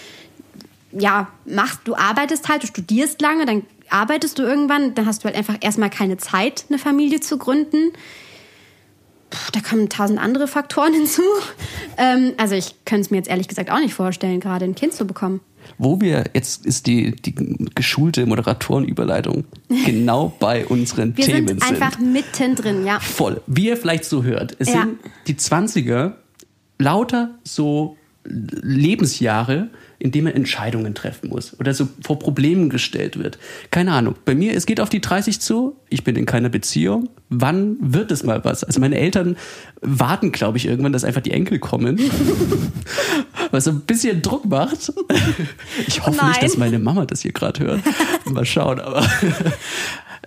ja, 0.91 1.27
machst, 1.45 1.81
du 1.85 1.95
arbeitest 1.95 2.49
halt, 2.49 2.63
du 2.63 2.67
studierst 2.67 3.21
lange, 3.21 3.45
dann 3.45 3.63
arbeitest 3.89 4.39
du 4.39 4.43
irgendwann, 4.43 4.93
dann 4.95 5.05
hast 5.05 5.23
du 5.23 5.25
halt 5.25 5.35
einfach 5.35 5.55
erstmal 5.61 5.89
keine 5.89 6.17
Zeit, 6.17 6.65
eine 6.69 6.77
Familie 6.79 7.19
zu 7.21 7.37
gründen. 7.37 7.91
Puh, 9.29 9.51
da 9.53 9.59
kommen 9.61 9.89
tausend 9.89 10.19
andere 10.19 10.47
Faktoren 10.47 10.93
hinzu. 10.99 11.23
Ähm, 11.97 12.33
also 12.37 12.55
ich 12.55 12.75
könnte 12.85 13.01
es 13.01 13.11
mir 13.11 13.17
jetzt 13.17 13.29
ehrlich 13.29 13.47
gesagt 13.47 13.71
auch 13.71 13.79
nicht 13.79 13.93
vorstellen, 13.93 14.39
gerade 14.39 14.65
ein 14.65 14.75
Kind 14.75 14.93
zu 14.93 15.05
bekommen. 15.05 15.41
Wo 15.77 16.01
wir, 16.01 16.25
jetzt 16.33 16.65
ist 16.65 16.87
die, 16.87 17.11
die 17.11 17.35
geschulte 17.75 18.25
Moderatorenüberleitung 18.25 19.45
genau 19.85 20.33
bei 20.39 20.65
unseren 20.65 21.15
Wir 21.17 21.25
Themen 21.25 21.47
sind 21.47 21.63
einfach 21.63 21.99
mittendrin, 21.99 22.85
ja. 22.85 22.99
Voll. 22.99 23.41
Wie 23.47 23.67
ihr 23.67 23.77
vielleicht 23.77 24.05
so 24.05 24.23
hört, 24.23 24.55
es 24.59 24.69
Ja. 24.69 24.81
sind 24.81 24.99
die 25.27 25.35
20er 25.35 26.13
lauter 26.79 27.31
so 27.43 27.97
Lebensjahre, 28.25 29.69
in 29.99 30.11
denen 30.11 30.25
man 30.25 30.33
Entscheidungen 30.33 30.93
treffen 30.93 31.29
muss 31.29 31.59
oder 31.59 31.73
so 31.73 31.87
vor 32.01 32.19
Problemen 32.19 32.69
gestellt 32.69 33.17
wird. 33.17 33.39
Keine 33.71 33.93
Ahnung. 33.93 34.15
Bei 34.25 34.35
mir, 34.35 34.53
es 34.53 34.65
geht 34.65 34.79
auf 34.79 34.89
die 34.89 35.01
30 35.01 35.39
zu, 35.39 35.75
ich 35.89 36.03
bin 36.03 36.15
in 36.15 36.25
keiner 36.25 36.49
Beziehung. 36.49 37.09
Wann 37.29 37.77
wird 37.79 38.11
es 38.11 38.23
mal 38.23 38.45
was? 38.45 38.63
Also 38.63 38.79
meine 38.79 38.97
Eltern 38.97 39.37
warten, 39.81 40.31
glaube 40.31 40.57
ich, 40.57 40.67
irgendwann, 40.67 40.93
dass 40.93 41.03
einfach 41.03 41.21
die 41.21 41.31
Enkel 41.31 41.59
kommen. 41.59 41.99
Was 43.51 43.63
so 43.63 43.71
ein 43.71 43.81
bisschen 43.81 44.21
Druck 44.21 44.45
macht. 44.45 44.91
Ich 45.87 46.05
hoffe 46.05 46.17
Nein. 46.17 46.29
nicht, 46.29 46.43
dass 46.43 46.57
meine 46.57 46.79
Mama 46.79 47.05
das 47.05 47.21
hier 47.21 47.31
gerade 47.31 47.63
hört. 47.63 47.81
Mal 48.25 48.45
schauen, 48.45 48.79
aber 48.79 49.07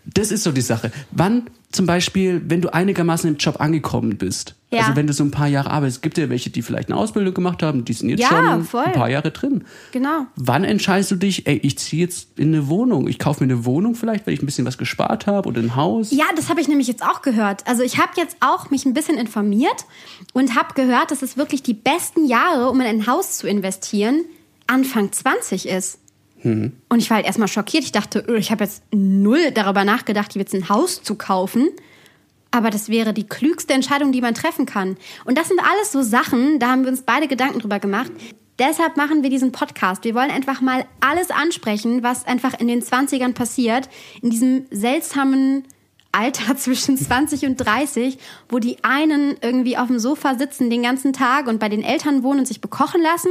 das 0.05 0.31
ist 0.31 0.43
so 0.45 0.53
die 0.53 0.61
Sache. 0.61 0.91
Wann 1.11 1.49
zum 1.73 1.87
Beispiel, 1.87 2.43
wenn 2.49 2.61
du 2.61 2.73
einigermaßen 2.75 3.31
im 3.31 3.37
Job 3.37 3.61
angekommen 3.61 4.17
bist, 4.19 4.57
Ja. 4.73 4.81
also 4.81 4.97
wenn 4.97 5.07
du 5.07 5.13
so 5.13 5.23
ein 5.23 5.31
paar 5.31 5.47
Jahre 5.47 5.71
arbeitest, 5.71 5.99
es 5.99 6.01
gibt 6.03 6.19
ja 6.19 6.29
welche, 6.29 6.51
die 6.51 6.63
vielleicht 6.63 6.89
eine 6.91 6.99
Ausbildung 6.99 7.33
gemacht 7.33 7.63
haben, 7.63 7.85
die 7.85 7.93
sind 7.93 8.09
jetzt 8.09 8.21
Ja, 8.23 8.29
schon 8.55 8.65
voll. 8.65 8.83
ein 8.87 8.93
paar 8.93 9.09
Jahre 9.09 9.31
drin. 9.31 9.65
Genau. 9.93 10.27
Wann 10.35 10.65
entscheidest 10.65 11.13
du 11.13 11.17
dich, 11.17 11.47
ey, 11.47 11.59
ich 11.63 11.79
ziehe 11.79 12.03
jetzt 12.03 12.37
in 12.39 12.49
eine 12.53 12.67
Wohnung, 12.69 13.07
ich 13.07 13.21
kaufe 13.21 13.45
mir 13.45 13.53
eine 13.53 13.65
Wohnung 13.65 13.95
vielleicht, 13.95 14.27
weil 14.27 14.35
ich 14.35 14.43
ein 14.43 14.47
bisschen 14.47 14.67
was 14.67 14.79
gespart 14.79 15.29
habe 15.29 15.49
oder 15.49 15.61
ein 15.61 15.77
Haus? 15.77 16.11
Ja, 16.11 16.25
das 16.35 16.49
habe 16.49 16.61
ich 16.61 16.67
nämlich 16.67 16.89
jetzt 16.89 17.05
auch 17.05 17.23
gehört. 17.23 17.65
Also 17.69 17.85
ich 17.85 17.99
habe 17.99 18.13
jetzt 18.17 18.37
auch 18.41 18.71
mich 18.71 18.85
ein 18.85 18.93
bisschen 18.95 19.17
informiert 19.17 19.85
und 20.33 20.57
habe 20.57 20.75
gehört, 20.75 21.13
dass 21.13 21.23
es 21.23 21.37
wirklich 21.37 21.63
die 21.63 21.75
besten 21.75 22.27
Jahre, 22.27 22.69
um 22.69 22.81
in 22.81 22.87
ein 22.89 23.07
Haus 23.07 23.39
zu 23.39 23.47
investieren, 23.47 24.25
Anfang 24.67 25.13
20 25.13 25.69
ist. 25.69 25.99
Und 26.89 26.99
ich 26.99 27.11
war 27.11 27.17
halt 27.17 27.27
erstmal 27.27 27.49
schockiert. 27.49 27.85
Ich 27.85 27.93
dachte, 27.93 28.25
öh, 28.29 28.39
ich 28.39 28.51
habe 28.51 28.65
jetzt 28.65 28.83
null 28.93 29.51
darüber 29.53 29.85
nachgedacht, 29.85 30.35
jetzt 30.35 30.55
ein 30.55 30.69
Haus 30.69 31.03
zu 31.03 31.15
kaufen. 31.15 31.69
Aber 32.51 32.71
das 32.71 32.89
wäre 32.89 33.13
die 33.13 33.27
klügste 33.27 33.75
Entscheidung, 33.75 34.13
die 34.13 34.21
man 34.21 34.35
treffen 34.35 34.67
kann. 34.67 34.97
Und 35.25 35.39
das 35.39 35.49
sind 35.49 35.61
alles 35.61 35.93
so 35.93 36.03
Sachen, 36.03 36.59
da 36.59 36.69
haben 36.69 36.83
wir 36.83 36.91
uns 36.91 37.03
beide 37.03 37.29
Gedanken 37.29 37.61
drüber 37.61 37.79
gemacht. 37.79 38.11
Deshalb 38.59 38.97
machen 38.97 39.23
wir 39.23 39.31
diesen 39.31 39.53
Podcast. 39.53 40.05
Wir 40.05 40.15
wollen 40.15 40.31
einfach 40.31 40.61
mal 40.61 40.85
alles 41.01 41.31
ansprechen, 41.31 42.03
was 42.03 42.27
einfach 42.27 42.59
in 42.59 42.69
den 42.69 42.83
20ern 42.83 43.33
passiert. 43.33 43.89
In 44.21 44.31
diesem 44.31 44.67
seltsamen 44.71 45.65
Alter 46.13 46.57
zwischen 46.59 46.97
20 46.97 47.47
und 47.47 47.57
30, 47.57 48.19
wo 48.49 48.59
die 48.59 48.83
einen 48.83 49.37
irgendwie 49.41 49.79
auf 49.79 49.87
dem 49.87 49.99
Sofa 49.99 50.35
sitzen 50.35 50.71
den 50.71 50.83
ganzen 50.83 51.13
Tag 51.13 51.47
und 51.47 51.59
bei 51.59 51.69
den 51.69 51.83
Eltern 51.83 52.23
wohnen 52.23 52.41
und 52.41 52.47
sich 52.47 52.61
bekochen 52.61 53.01
lassen, 53.01 53.31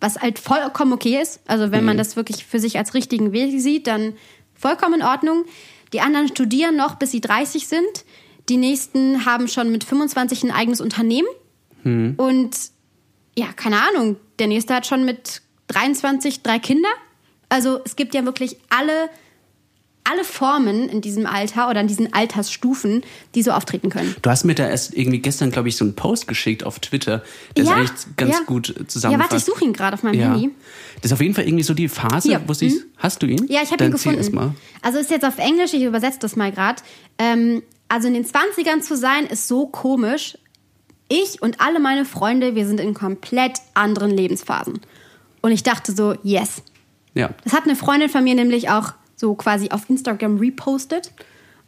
was 0.00 0.16
halt 0.20 0.38
vollkommen 0.38 0.92
okay 0.92 1.20
ist. 1.20 1.40
Also 1.46 1.72
wenn 1.72 1.84
man 1.84 1.96
das 1.96 2.16
wirklich 2.16 2.44
für 2.44 2.60
sich 2.60 2.78
als 2.78 2.94
richtigen 2.94 3.32
Weg 3.32 3.60
sieht, 3.60 3.86
dann 3.86 4.14
vollkommen 4.54 5.00
in 5.00 5.02
Ordnung. 5.02 5.44
Die 5.92 6.00
anderen 6.00 6.28
studieren 6.28 6.76
noch, 6.76 6.96
bis 6.96 7.10
sie 7.10 7.20
30 7.20 7.66
sind. 7.66 8.04
Die 8.48 8.56
nächsten 8.56 9.24
haben 9.26 9.48
schon 9.48 9.72
mit 9.72 9.84
25 9.84 10.44
ein 10.44 10.50
eigenes 10.50 10.80
Unternehmen. 10.80 11.28
Und 12.16 12.56
ja, 13.36 13.46
keine 13.54 13.82
Ahnung, 13.82 14.16
der 14.38 14.46
nächste 14.46 14.74
hat 14.74 14.86
schon 14.86 15.04
mit 15.04 15.42
23 15.68 16.42
drei 16.42 16.58
Kinder. 16.58 16.88
Also 17.48 17.80
es 17.84 17.96
gibt 17.96 18.14
ja 18.14 18.24
wirklich 18.24 18.56
alle, 18.68 19.10
alle 20.10 20.24
Formen 20.24 20.88
in 20.88 21.00
diesem 21.00 21.26
Alter 21.26 21.68
oder 21.68 21.80
in 21.80 21.86
diesen 21.86 22.12
Altersstufen, 22.12 23.02
die 23.34 23.42
so 23.42 23.50
auftreten 23.52 23.90
können. 23.90 24.14
Du 24.22 24.30
hast 24.30 24.44
mir 24.44 24.54
da 24.54 24.68
erst 24.68 24.94
irgendwie 24.96 25.18
gestern, 25.18 25.50
glaube 25.50 25.68
ich, 25.68 25.76
so 25.76 25.84
einen 25.84 25.94
Post 25.94 26.28
geschickt 26.28 26.64
auf 26.64 26.78
Twitter, 26.80 27.22
der 27.56 27.64
ist 27.64 27.70
eigentlich 27.70 27.90
ganz 28.16 28.34
ja. 28.38 28.44
gut 28.44 28.68
Ja, 28.68 28.88
zusammenfasst. 28.88 29.32
warte, 29.32 29.36
ich 29.36 29.44
suche 29.44 29.64
ihn 29.64 29.72
gerade 29.72 29.94
auf 29.94 30.02
meinem 30.02 30.20
Ja. 30.20 30.32
Handy. 30.32 30.50
Das 30.96 31.06
ist 31.06 31.12
auf 31.12 31.20
jeden 31.20 31.34
Fall 31.34 31.44
irgendwie 31.46 31.64
so 31.64 31.74
die 31.74 31.88
Phase, 31.88 32.28
Hier, 32.28 32.42
wo 32.46 32.52
sich. 32.54 32.74
Hast 32.96 33.22
du 33.22 33.26
ihn? 33.26 33.46
Ja, 33.48 33.62
ich 33.62 33.70
habe 33.70 33.84
ihn 33.84 33.92
gefunden. 33.92 34.34
mal. 34.34 34.54
Also 34.82 34.98
ist 34.98 35.10
jetzt 35.10 35.24
auf 35.24 35.38
Englisch, 35.38 35.72
ich 35.74 35.82
übersetze 35.82 36.18
das 36.20 36.34
mal 36.36 36.50
gerade. 36.50 36.82
Ähm, 37.18 37.62
also 37.88 38.08
in 38.08 38.14
den 38.14 38.24
20ern 38.24 38.80
zu 38.80 38.96
sein, 38.96 39.26
ist 39.26 39.48
so 39.48 39.66
komisch. 39.66 40.36
Ich 41.08 41.40
und 41.40 41.60
alle 41.60 41.80
meine 41.80 42.04
Freunde, 42.04 42.54
wir 42.54 42.66
sind 42.66 42.80
in 42.80 42.92
komplett 42.94 43.58
anderen 43.74 44.10
Lebensphasen. 44.10 44.80
Und 45.40 45.52
ich 45.52 45.62
dachte 45.62 45.92
so, 45.92 46.14
yes. 46.22 46.62
Ja. 47.14 47.30
Das 47.44 47.52
hat 47.52 47.64
eine 47.64 47.76
Freundin 47.76 48.08
von 48.08 48.22
mir 48.24 48.34
nämlich 48.34 48.68
auch 48.68 48.92
so 49.18 49.34
quasi 49.34 49.68
auf 49.70 49.90
Instagram 49.90 50.38
repostet. 50.38 51.12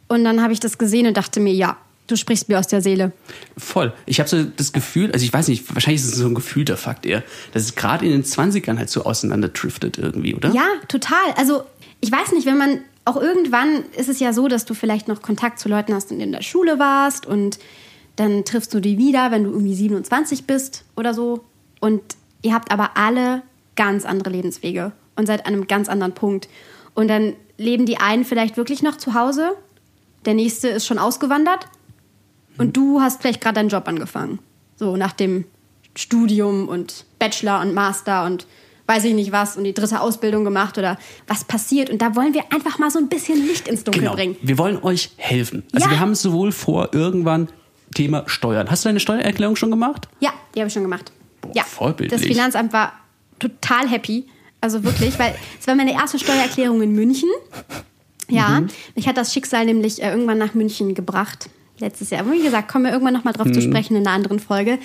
Und 0.07 0.23
dann 0.23 0.41
habe 0.41 0.53
ich 0.53 0.59
das 0.59 0.77
gesehen 0.77 1.05
und 1.05 1.15
dachte 1.15 1.39
mir, 1.39 1.53
ja, 1.53 1.77
du 2.07 2.15
sprichst 2.15 2.49
mir 2.49 2.57
aus 2.57 2.67
der 2.67 2.81
Seele. 2.81 3.11
Voll. 3.57 3.93
Ich 4.05 4.19
habe 4.19 4.29
so 4.29 4.43
das 4.43 4.73
Gefühl, 4.73 5.11
also 5.11 5.23
ich 5.23 5.31
weiß 5.31 5.47
nicht, 5.47 5.73
wahrscheinlich 5.73 6.01
ist 6.01 6.11
es 6.11 6.17
so 6.17 6.27
ein 6.27 6.35
gefühlter 6.35 6.77
Fakt 6.77 7.05
eher, 7.05 7.23
dass 7.53 7.63
es 7.63 7.75
gerade 7.75 8.05
in 8.05 8.11
den 8.11 8.23
20ern 8.23 8.77
halt 8.77 8.89
so 8.89 9.03
auseinanderdriftet 9.03 9.97
irgendwie, 9.97 10.35
oder? 10.35 10.49
Ja, 10.51 10.65
total. 10.87 11.31
Also 11.37 11.63
ich 12.01 12.11
weiß 12.11 12.31
nicht, 12.33 12.45
wenn 12.45 12.57
man 12.57 12.79
auch 13.05 13.17
irgendwann 13.17 13.83
ist 13.97 14.09
es 14.09 14.19
ja 14.19 14.33
so, 14.33 14.47
dass 14.47 14.65
du 14.65 14.73
vielleicht 14.73 15.07
noch 15.07 15.21
Kontakt 15.21 15.59
zu 15.59 15.69
Leuten 15.69 15.93
hast 15.93 16.11
und 16.11 16.19
in 16.19 16.31
der 16.31 16.43
Schule 16.43 16.79
warst 16.79 17.25
und 17.25 17.59
dann 18.15 18.45
triffst 18.45 18.73
du 18.73 18.79
die 18.79 18.97
wieder, 18.97 19.31
wenn 19.31 19.43
du 19.45 19.51
irgendwie 19.51 19.73
27 19.73 20.45
bist 20.45 20.83
oder 20.95 21.13
so. 21.13 21.43
Und 21.79 22.01
ihr 22.41 22.53
habt 22.53 22.71
aber 22.71 22.91
alle 22.95 23.41
ganz 23.75 24.05
andere 24.05 24.29
Lebenswege 24.29 24.91
und 25.15 25.25
seid 25.25 25.45
an 25.45 25.53
einem 25.53 25.67
ganz 25.67 25.89
anderen 25.89 26.13
Punkt. 26.13 26.47
Und 26.93 27.07
dann 27.07 27.33
leben 27.57 27.85
die 27.85 27.97
einen 27.97 28.25
vielleicht 28.25 28.57
wirklich 28.57 28.81
noch 28.83 28.97
zu 28.97 29.13
Hause, 29.13 29.51
der 30.25 30.33
nächste 30.33 30.67
ist 30.67 30.85
schon 30.85 30.99
ausgewandert 30.99 31.67
und 32.57 32.75
du 32.77 33.01
hast 33.01 33.21
vielleicht 33.21 33.41
gerade 33.41 33.55
deinen 33.55 33.69
Job 33.69 33.87
angefangen. 33.87 34.39
So 34.75 34.97
nach 34.97 35.13
dem 35.13 35.45
Studium 35.95 36.67
und 36.67 37.05
Bachelor 37.19 37.61
und 37.61 37.73
Master 37.73 38.25
und 38.25 38.45
weiß 38.87 39.05
ich 39.05 39.13
nicht 39.13 39.31
was 39.31 39.55
und 39.57 39.63
die 39.63 39.73
dritte 39.73 40.01
Ausbildung 40.01 40.43
gemacht 40.43 40.77
oder 40.77 40.97
was 41.27 41.43
passiert. 41.43 41.89
Und 41.89 42.01
da 42.01 42.15
wollen 42.15 42.33
wir 42.33 42.43
einfach 42.51 42.77
mal 42.77 42.89
so 42.91 42.99
ein 42.99 43.07
bisschen 43.09 43.45
Licht 43.47 43.67
ins 43.67 43.83
Dunkel 43.83 44.01
Genau. 44.01 44.15
bringen. 44.15 44.35
Wir 44.41 44.57
wollen 44.57 44.81
euch 44.83 45.11
helfen. 45.17 45.63
Also 45.73 45.85
Ja. 45.85 45.91
wir 45.91 45.99
haben 45.99 46.13
sowohl 46.15 46.51
vor, 46.51 46.89
irgendwann 46.93 47.47
Thema 47.95 48.23
Steuern. 48.27 48.69
Hast 48.69 48.83
du 48.85 48.89
deine 48.89 48.99
Steuererklärung 48.99 49.55
schon 49.55 49.69
gemacht? 49.71 50.07
Ja, 50.19 50.31
die 50.55 50.59
habe 50.59 50.67
ich 50.67 50.73
schon 50.73 50.83
gemacht. 50.83 51.11
Boah, 51.41 51.51
ja, 51.55 51.63
vorbildlich. 51.63 52.19
das 52.21 52.27
Finanzamt 52.27 52.73
war 52.73 52.93
total 53.39 53.87
happy. 53.89 54.27
Also 54.61 54.83
wirklich, 54.83 55.17
weil 55.17 55.35
es 55.59 55.67
war 55.67 55.75
meine 55.75 55.93
erste 55.93 56.19
Steuererklärung 56.19 56.81
in 56.81 56.93
München. 56.93 57.29
Ja, 58.29 58.63
mich 58.95 59.07
hat 59.07 59.17
das 59.17 59.33
Schicksal 59.33 59.65
nämlich 59.65 60.01
äh, 60.01 60.09
irgendwann 60.09 60.37
nach 60.37 60.53
München 60.53 60.93
gebracht. 60.93 61.49
Letztes 61.79 62.11
Jahr. 62.11 62.21
Aber 62.21 62.31
wie 62.31 62.43
gesagt, 62.43 62.71
kommen 62.71 62.85
wir 62.85 62.91
irgendwann 62.91 63.15
nochmal 63.15 63.33
drauf 63.33 63.51
zu 63.51 63.61
sprechen 63.61 63.95
in 63.95 64.05
einer 64.05 64.15
anderen 64.15 64.39
Folge. 64.39 64.77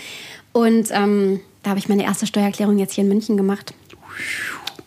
Und 0.52 0.88
ähm, 0.90 1.40
da 1.62 1.70
habe 1.70 1.78
ich 1.78 1.88
meine 1.88 2.04
erste 2.04 2.26
Steuererklärung 2.26 2.78
jetzt 2.78 2.94
hier 2.94 3.04
in 3.04 3.08
München 3.08 3.36
gemacht. 3.36 3.74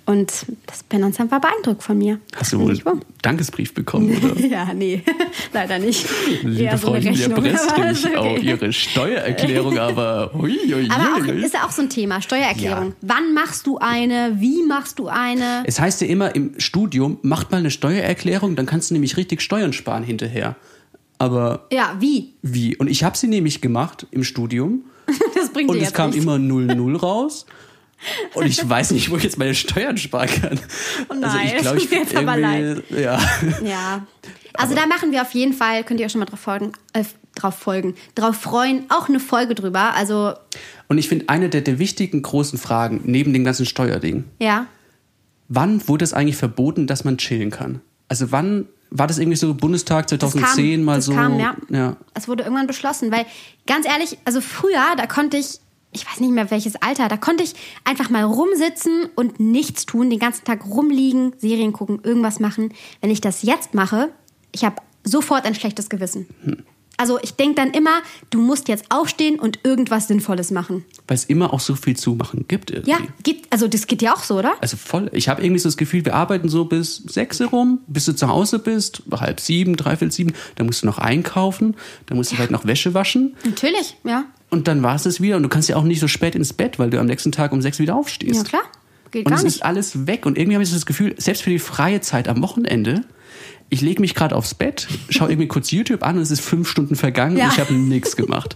Und 0.09 0.47
das 0.65 0.83
Finanzamt 0.89 1.29
war 1.29 1.39
beeindruckt 1.39 1.83
von 1.83 1.95
mir. 1.95 2.19
Hast 2.35 2.51
du 2.53 2.59
wohl 2.59 2.71
einen 2.83 3.01
Dankesbrief 3.21 3.75
bekommen, 3.75 4.17
oder? 4.23 4.43
Ja, 4.43 4.73
nee, 4.73 5.03
leider 5.53 5.77
nicht. 5.77 6.03
Liebe 6.41 6.63
Eher 6.63 6.79
so 6.79 6.89
Rechnung. 6.89 7.35
Presse, 7.35 7.75
Aber 7.75 7.91
ist 7.91 8.05
nicht 8.05 8.17
okay. 8.17 8.27
auch 8.27 8.37
ihre 8.41 8.73
Steuererklärung, 8.73 9.77
aber 9.89 10.31
hui, 10.33 10.57
hui, 10.65 10.89
Aber 10.89 11.13
auch, 11.13 11.27
ist 11.27 11.53
ja 11.53 11.63
auch 11.63 11.69
so 11.71 11.83
ein 11.83 11.89
Thema, 11.91 12.23
Steuererklärung. 12.23 12.87
Ja. 12.87 12.93
Wann 13.01 13.35
machst 13.35 13.67
du 13.67 13.77
eine? 13.77 14.37
Wie 14.39 14.63
machst 14.63 14.97
du 14.97 15.09
eine? 15.09 15.61
Es 15.67 15.79
heißt 15.79 16.01
ja 16.01 16.07
immer 16.07 16.33
im 16.33 16.59
Studium, 16.59 17.19
macht 17.21 17.51
mal 17.51 17.57
eine 17.57 17.69
Steuererklärung, 17.69 18.55
dann 18.55 18.65
kannst 18.65 18.89
du 18.89 18.95
nämlich 18.95 19.15
richtig 19.15 19.41
Steuern 19.41 19.73
sparen 19.73 20.03
hinterher. 20.03 20.55
Aber 21.19 21.67
Ja, 21.71 21.95
wie? 21.99 22.33
wie? 22.41 22.75
Und 22.77 22.87
ich 22.87 23.03
habe 23.03 23.15
sie 23.15 23.27
nämlich 23.27 23.61
gemacht 23.61 24.07
im 24.09 24.23
Studium 24.23 24.85
Das 25.35 25.49
bringt 25.53 25.69
und 25.69 25.77
es 25.77 25.93
kam 25.93 26.09
nichts. 26.09 26.23
immer 26.23 26.37
0,0 26.37 26.97
raus. 26.97 27.45
Und 28.33 28.45
ich 28.45 28.67
weiß 28.67 28.91
nicht, 28.91 29.09
wo 29.11 29.17
ich 29.17 29.23
jetzt 29.23 29.37
meine 29.37 29.53
Steuern 29.55 29.97
sparen 29.97 30.29
kann. 30.29 30.59
Oh 31.09 31.13
nein, 31.13 31.23
also 31.23 31.55
ich 31.55 31.61
glaube, 31.61 31.77
ich 31.79 31.89
mir 31.91 31.97
jetzt 31.99 32.15
aber 32.15 32.37
irgendwie- 32.37 33.01
Ja. 33.01 33.19
Ja. 33.63 34.07
Also 34.55 34.75
da 34.75 34.87
machen 34.87 35.11
wir 35.13 35.21
auf 35.21 35.31
jeden 35.33 35.53
Fall, 35.53 35.83
könnt 35.85 35.99
ihr 36.01 36.05
euch 36.07 36.11
schon 36.11 36.19
mal 36.19 36.25
drauf 36.25 36.39
folgen, 36.39 36.73
äh, 36.91 37.05
drauf 37.35 37.53
folgen, 37.55 37.93
drauf 38.15 38.35
freuen, 38.35 38.83
auch 38.89 39.07
eine 39.07 39.19
Folge 39.21 39.55
drüber. 39.55 39.93
Also, 39.93 40.33
Und 40.89 40.97
ich 40.97 41.07
finde, 41.07 41.29
eine 41.29 41.47
der, 41.49 41.61
der 41.61 41.79
wichtigen 41.79 42.21
großen 42.23 42.57
Fragen 42.59 42.99
neben 43.05 43.31
dem 43.31 43.45
ganzen 43.45 43.65
Steuerding, 43.65 44.25
ja. 44.39 44.65
wann 45.47 45.87
wurde 45.87 46.03
es 46.03 46.13
eigentlich 46.13 46.35
verboten, 46.35 46.87
dass 46.87 47.05
man 47.05 47.17
chillen 47.19 47.51
kann? 47.51 47.79
Also 48.09 48.31
wann 48.31 48.65
war 48.89 49.07
das 49.07 49.19
irgendwie 49.19 49.37
so 49.37 49.53
Bundestag 49.53 50.07
Das 50.07 50.19
2010 50.19 50.77
kam, 50.79 50.83
mal 50.85 51.01
so? 51.01 51.13
Kam, 51.13 51.39
ja. 51.39 51.55
ja. 51.69 51.95
Es 52.15 52.27
wurde 52.27 52.43
irgendwann 52.43 52.67
beschlossen, 52.67 53.11
weil 53.11 53.25
ganz 53.67 53.85
ehrlich, 53.85 54.17
also 54.25 54.41
früher, 54.41 54.83
da 54.97 55.05
konnte 55.05 55.37
ich, 55.37 55.59
ich 55.91 56.05
weiß 56.05 56.19
nicht 56.19 56.31
mehr 56.31 56.51
welches 56.51 56.75
Alter, 56.75 57.07
da 57.07 57.17
konnte 57.17 57.43
ich 57.43 57.53
einfach 57.83 58.09
mal 58.09 58.23
rumsitzen 58.23 59.09
und 59.15 59.39
nichts 59.39 59.85
tun, 59.85 60.09
den 60.09 60.19
ganzen 60.19 60.45
Tag 60.45 60.65
rumliegen, 60.65 61.33
Serien 61.37 61.73
gucken, 61.73 61.99
irgendwas 62.03 62.39
machen. 62.39 62.73
Wenn 63.01 63.09
ich 63.09 63.21
das 63.21 63.41
jetzt 63.41 63.73
mache, 63.73 64.09
ich 64.51 64.63
habe 64.63 64.77
sofort 65.03 65.45
ein 65.45 65.55
schlechtes 65.55 65.89
Gewissen. 65.89 66.27
Also 66.97 67.17
ich 67.21 67.35
denke 67.35 67.55
dann 67.55 67.71
immer, 67.71 68.01
du 68.29 68.41
musst 68.41 68.67
jetzt 68.67 68.85
aufstehen 68.89 69.39
und 69.39 69.59
irgendwas 69.63 70.09
Sinnvolles 70.09 70.51
machen. 70.51 70.83
Weil 71.07 71.15
es 71.15 71.23
immer 71.23 71.53
auch 71.53 71.61
so 71.61 71.75
viel 71.75 71.95
zu 71.95 72.15
machen 72.15 72.43
gibt 72.49 72.71
irgendwie. 72.71 72.91
Ja, 72.91 72.97
geht, 73.23 73.43
also 73.51 73.69
das 73.69 73.87
geht 73.87 74.01
ja 74.01 74.13
auch 74.13 74.23
so, 74.23 74.37
oder? 74.37 74.51
Also 74.59 74.75
voll. 74.75 75.09
Ich 75.13 75.29
habe 75.29 75.41
irgendwie 75.41 75.59
so 75.59 75.69
das 75.69 75.77
Gefühl, 75.77 76.03
wir 76.03 76.13
arbeiten 76.13 76.49
so 76.49 76.65
bis 76.65 76.97
sechs 76.97 77.41
rum, 77.41 77.79
bis 77.87 78.03
du 78.03 78.13
zu 78.13 78.27
Hause 78.27 78.59
bist, 78.59 79.03
halb 79.11 79.39
sieben, 79.39 79.77
dreiviertel 79.77 80.11
sieben. 80.11 80.33
Dann 80.55 80.65
musst 80.65 80.83
du 80.83 80.87
noch 80.87 80.97
einkaufen, 80.97 81.77
dann 82.07 82.17
musst 82.17 82.31
du 82.31 82.35
vielleicht 82.35 82.51
noch 82.51 82.65
Wäsche 82.65 82.93
waschen 82.93 83.37
Natürlich, 83.45 83.95
ja. 84.03 84.25
Und 84.49 84.67
dann 84.67 84.81
war 84.83 84.95
es 84.95 85.05
es 85.05 85.21
wieder. 85.21 85.37
Und 85.37 85.43
du 85.43 85.49
kannst 85.49 85.69
ja 85.69 85.75
auch 85.75 85.83
nicht 85.83 85.99
so 85.99 86.07
spät 86.07 86.35
ins 86.35 86.53
Bett, 86.53 86.79
weil 86.79 86.89
du 86.89 86.99
am 86.99 87.05
nächsten 87.05 87.31
Tag 87.31 87.51
um 87.51 87.61
sechs 87.61 87.79
wieder 87.79 87.95
aufstehst. 87.95 88.35
Ja, 88.35 88.43
klar. 88.43 88.61
Geht 89.11 89.25
Und 89.25 89.31
gar 89.31 89.37
es 89.39 89.43
nicht. 89.43 89.55
ist 89.57 89.63
alles 89.63 90.05
weg. 90.07 90.25
Und 90.25 90.37
irgendwie 90.37 90.55
habe 90.55 90.63
ich 90.63 90.69
so 90.69 90.75
das 90.75 90.85
Gefühl, 90.85 91.15
selbst 91.17 91.43
für 91.43 91.49
die 91.49 91.59
freie 91.59 92.01
Zeit 92.01 92.27
am 92.27 92.41
Wochenende, 92.43 93.03
ich 93.71 93.81
lege 93.81 94.01
mich 94.01 94.15
gerade 94.15 94.35
aufs 94.35 94.53
Bett, 94.55 94.87
schaue 95.09 95.29
irgendwie 95.29 95.47
kurz 95.47 95.69
YouTube 95.71 96.03
an 96.03 96.15
und 96.17 96.21
es 96.23 96.31
ist 96.31 96.41
fünf 96.41 96.67
Stunden 96.69 96.95
vergangen 96.95 97.37
Ja. 97.37 97.45
und 97.45 97.53
ich 97.53 97.59
habe 97.59 97.73
nichts 97.73 98.15
gemacht. 98.15 98.55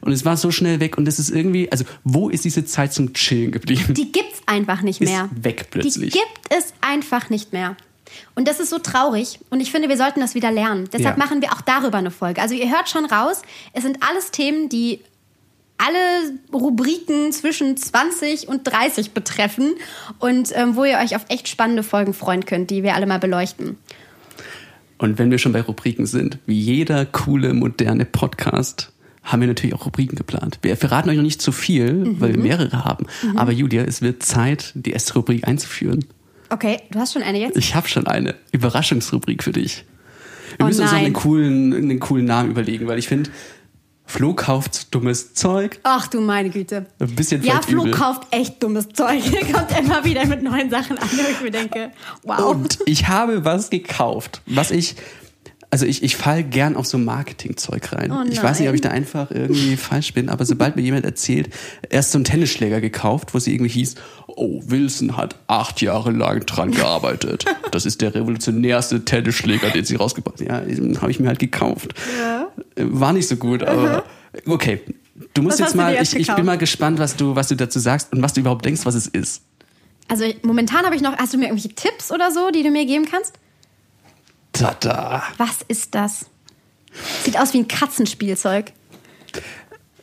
Und 0.00 0.12
es 0.12 0.24
war 0.24 0.36
so 0.36 0.50
schnell 0.50 0.80
weg 0.80 0.96
und 0.98 1.06
es 1.08 1.18
ist 1.18 1.30
irgendwie, 1.30 1.70
also 1.70 1.84
wo 2.04 2.28
ist 2.30 2.44
diese 2.44 2.64
Zeit 2.64 2.92
zum 2.92 3.12
Chillen 3.14 3.50
geblieben? 3.52 3.92
Die 3.94 4.10
gibt's 4.12 4.40
einfach 4.46 4.80
nicht 4.82 5.00
Ist 5.02 5.10
mehr. 5.10 5.28
weg 5.34 5.64
Die 5.72 5.78
plötzlich. 5.80 6.12
gibt 6.12 6.24
es 6.50 6.72
einfach 6.80 7.28
nicht 7.30 7.52
mehr. 7.52 7.76
Und 8.34 8.46
das 8.48 8.60
ist 8.60 8.70
so 8.70 8.78
traurig. 8.78 9.38
Und 9.50 9.60
ich 9.60 9.70
finde, 9.70 9.88
wir 9.88 9.96
sollten 9.96 10.20
das 10.20 10.34
wieder 10.34 10.50
lernen. 10.52 10.88
Deshalb 10.92 11.18
Ja. 11.18 11.24
machen 11.24 11.42
wir 11.42 11.52
auch 11.52 11.60
darüber 11.62 11.98
eine 11.98 12.10
Folge. 12.10 12.40
Also 12.40 12.54
ihr 12.54 12.70
hört 12.70 12.88
schon 12.88 13.04
raus, 13.06 13.42
es 13.72 13.82
sind 13.82 13.98
alles 14.08 14.30
Themen, 14.30 14.68
die 14.68 15.00
alle 15.78 15.98
Rubriken 16.52 17.32
zwischen 17.32 17.76
20 17.76 18.48
und 18.48 18.62
30 18.64 19.10
betreffen 19.12 19.74
und 20.20 20.50
ähm, 20.54 20.76
wo 20.76 20.84
ihr 20.84 20.98
euch 20.98 21.16
auf 21.16 21.24
echt 21.28 21.48
spannende 21.48 21.82
Folgen 21.82 22.14
freuen 22.14 22.44
könnt, 22.46 22.70
die 22.70 22.82
wir 22.82 22.94
alle 22.94 23.06
mal 23.06 23.18
beleuchten. 23.18 23.76
Und 24.98 25.18
wenn 25.18 25.30
wir 25.30 25.38
schon 25.38 25.52
bei 25.52 25.60
Rubriken 25.60 26.06
sind, 26.06 26.38
wie 26.46 26.58
jeder 26.58 27.04
coole, 27.04 27.52
moderne 27.52 28.04
Podcast, 28.04 28.92
haben 29.24 29.40
wir 29.40 29.48
natürlich 29.48 29.74
auch 29.74 29.86
Rubriken 29.86 30.16
geplant. 30.16 30.58
Wir 30.62 30.76
verraten 30.76 31.08
euch 31.10 31.16
noch 31.16 31.22
nicht 31.22 31.42
zu 31.42 31.50
viel, 31.50 31.92
Mhm. 31.92 32.20
weil 32.20 32.34
wir 32.34 32.40
mehrere 32.42 32.84
haben. 32.84 33.06
Aber 33.36 33.52
Julia, 33.52 33.82
es 33.82 34.02
wird 34.02 34.22
Zeit, 34.22 34.72
die 34.74 34.90
erste 34.92 35.14
Rubrik 35.14 35.46
einzuführen. 35.48 36.04
Okay, 36.50 36.78
du 36.90 36.98
hast 37.00 37.14
schon 37.14 37.22
eine 37.22 37.40
jetzt? 37.40 37.56
Ich 37.56 37.74
habe 37.74 37.88
schon 37.88 38.06
eine 38.06 38.34
Überraschungsrubrik 38.52 39.42
für 39.42 39.52
dich. 39.52 39.84
Wir 40.56 40.64
Oh 40.64 40.68
müssen 40.68 40.82
uns 40.82 40.90
noch 40.92 40.98
nein. 40.98 41.06
einen 41.06 41.14
coolen, 41.14 41.74
einen 41.74 42.00
coolen 42.00 42.26
Namen 42.26 42.50
überlegen, 42.50 42.86
weil 42.86 42.98
ich 42.98 43.08
finde, 43.08 43.30
Flo 44.06 44.34
kauft 44.34 44.94
dummes 44.94 45.34
Zeug. 45.34 45.80
Ach 45.82 46.06
du 46.06 46.20
meine 46.20 46.50
Güte. 46.50 46.86
Ein 47.00 47.14
bisschen 47.16 47.42
Ja, 47.42 47.62
Flo 47.62 47.82
übel. 47.82 47.92
kauft 47.92 48.22
echt 48.30 48.62
dummes 48.62 48.88
Zeug. 48.90 49.22
Er 49.32 49.52
kommt 49.52 49.78
immer 49.78 50.04
wieder 50.04 50.26
mit 50.26 50.42
neuen 50.42 50.70
Sachen 50.70 50.98
an, 50.98 51.08
wo 51.10 51.30
ich 51.30 51.40
mir 51.40 51.50
denke, 51.50 51.90
wow. 52.22 52.38
Und 52.50 52.78
ich 52.86 53.08
habe 53.08 53.44
was 53.44 53.70
gekauft, 53.70 54.42
was 54.46 54.70
ich. 54.70 54.94
Also 55.74 55.86
ich, 55.86 56.04
ich 56.04 56.14
fall 56.14 56.44
gern 56.44 56.76
auf 56.76 56.86
so 56.86 56.98
Marketingzeug 56.98 57.92
rein. 57.92 58.12
Oh 58.12 58.22
ich 58.30 58.40
weiß 58.40 58.60
nicht, 58.60 58.68
ob 58.68 58.76
ich 58.76 58.80
da 58.80 58.90
einfach 58.90 59.32
irgendwie 59.32 59.76
falsch 59.76 60.14
bin, 60.14 60.28
aber 60.28 60.44
sobald 60.44 60.76
mir 60.76 60.82
jemand 60.82 61.04
erzählt, 61.04 61.50
erst 61.90 62.12
so 62.12 62.18
einen 62.18 62.24
Tennisschläger 62.24 62.80
gekauft, 62.80 63.34
wo 63.34 63.40
sie 63.40 63.52
irgendwie 63.52 63.72
hieß, 63.72 63.96
oh, 64.28 64.62
Wilson 64.64 65.16
hat 65.16 65.34
acht 65.48 65.82
Jahre 65.82 66.12
lang 66.12 66.46
dran 66.46 66.70
gearbeitet. 66.70 67.46
Das 67.72 67.86
ist 67.86 68.02
der 68.02 68.14
revolutionärste 68.14 69.04
Tennisschläger, 69.04 69.70
den 69.70 69.84
sie 69.84 69.96
rausgebracht 69.96 70.38
haben. 70.42 70.46
Ja, 70.46 70.60
den 70.60 71.00
habe 71.00 71.10
ich 71.10 71.18
mir 71.18 71.26
halt 71.26 71.40
gekauft. 71.40 71.92
Ja. 72.20 72.46
War 72.76 73.12
nicht 73.12 73.26
so 73.26 73.34
gut, 73.34 73.64
aber 73.64 74.04
okay. 74.46 74.80
Du 75.34 75.42
musst 75.42 75.58
Was 75.58 75.70
jetzt 75.70 75.74
mal, 75.74 75.92
jetzt 75.92 76.14
ich, 76.14 76.28
ich 76.28 76.36
bin 76.36 76.46
mal 76.46 76.56
gespannt, 76.56 77.00
was 77.00 77.16
du, 77.16 77.34
was 77.34 77.48
du 77.48 77.56
dazu 77.56 77.80
sagst 77.80 78.12
und 78.12 78.22
was 78.22 78.32
du 78.32 78.42
überhaupt 78.42 78.64
denkst, 78.64 78.82
was 78.84 78.94
es 78.94 79.08
ist. 79.08 79.42
Also 80.06 80.24
momentan 80.42 80.84
habe 80.84 80.94
ich 80.94 81.02
noch, 81.02 81.16
hast 81.16 81.34
du 81.34 81.38
mir 81.38 81.46
irgendwelche 81.46 81.74
Tipps 81.74 82.12
oder 82.12 82.30
so, 82.30 82.52
die 82.52 82.62
du 82.62 82.70
mir 82.70 82.86
geben 82.86 83.06
kannst? 83.10 83.40
Tada! 84.54 85.22
Was 85.36 85.58
ist 85.68 85.94
das? 85.94 86.26
Sieht 87.24 87.38
aus 87.38 87.52
wie 87.52 87.58
ein 87.58 87.68
Katzenspielzeug. 87.68 88.72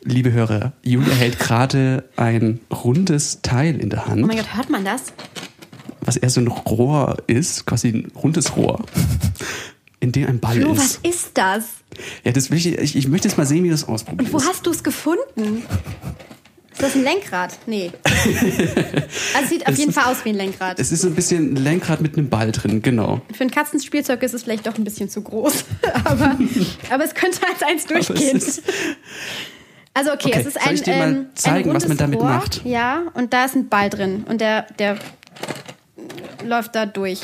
Liebe 0.04 0.32
Hörer, 0.32 0.72
Julia 0.82 1.14
hält 1.14 1.38
gerade 1.38 2.04
ein 2.16 2.60
rundes 2.72 3.40
Teil 3.42 3.80
in 3.80 3.88
der 3.90 4.04
Oh 4.06 4.10
mein 4.10 4.28
Hand, 4.30 4.36
Gott, 4.38 4.54
hört 4.56 4.70
man 4.70 4.84
das? 4.84 5.04
was 6.04 6.16
eher 6.16 6.30
so 6.30 6.40
ein 6.40 6.48
Rohr 6.48 7.16
ist, 7.28 7.64
quasi 7.64 7.88
ein 7.90 8.12
rundes 8.16 8.56
Rohr, 8.56 8.84
in 10.00 10.10
dem 10.10 10.26
ein 10.26 10.40
Ball 10.40 10.56
Flo, 10.60 10.76
was 10.76 10.96
ist. 10.96 11.06
ist 11.06 11.30
das? 11.34 11.64
Ja, 12.24 12.32
das 12.32 12.50
will 12.50 12.58
ich, 12.58 12.66
ich, 12.66 12.96
ich 12.96 13.06
möchte 13.06 13.28
jetzt 13.28 13.38
mal 13.38 13.46
sehen, 13.46 13.62
wie 13.62 13.68
du 13.68 13.74
das 13.74 13.84
Und 13.84 13.94
ausprobierst. 13.94 14.32
wo 14.32 14.42
hast 14.42 14.66
du 14.66 14.70
es 14.72 14.82
gefunden? 14.82 15.62
Ist 16.82 16.96
das 16.96 16.96
ein 16.96 17.04
Lenkrad? 17.04 17.58
Nee. 17.66 17.92
Also 19.34 19.44
es 19.44 19.48
sieht 19.50 19.66
auf 19.66 19.72
Es 19.74 19.78
jeden 19.78 19.92
Fall 19.92 20.10
aus 20.10 20.24
wie 20.24 20.30
ein 20.30 20.34
Lenkrad. 20.34 20.80
Es 20.80 20.90
ist 20.90 21.04
ein 21.04 21.14
bisschen 21.14 21.52
ein 21.52 21.56
Lenkrad 21.56 22.00
mit 22.00 22.16
einem 22.16 22.28
Ball 22.28 22.50
drin, 22.50 22.82
genau. 22.82 23.20
Für 23.32 23.44
ein 23.44 23.50
Katzenspielzeug 23.50 24.22
ist 24.22 24.34
es 24.34 24.42
vielleicht 24.42 24.66
doch 24.66 24.76
ein 24.76 24.84
bisschen 24.84 25.08
zu 25.08 25.22
groß. 25.22 25.64
aber, 26.04 26.36
aber 26.90 27.04
es 27.04 27.14
könnte 27.14 27.40
als 27.46 27.62
eins 27.62 27.86
durchgehen. 27.86 28.42
Also 29.94 30.10
okay, 30.12 30.30
Okay, 30.30 30.40
es 30.40 30.46
ist 30.46 30.54
soll 30.54 30.62
ein, 30.68 30.74
ich 30.74 30.82
dir 30.82 30.96
mal 30.96 31.08
ähm, 31.08 31.26
zeigen, 31.34 31.70
ein 31.70 31.76
was 31.76 31.86
man 31.86 31.96
damit 31.98 32.18
Rohr. 32.18 32.28
macht? 32.28 32.64
Ja, 32.64 33.02
und 33.14 33.32
da 33.32 33.44
ist 33.44 33.54
ein 33.54 33.68
Ball 33.68 33.88
drin 33.88 34.24
und 34.28 34.40
der, 34.40 34.62
der 34.78 34.98
läuft 36.44 36.74
da 36.74 36.86
durch. 36.86 37.20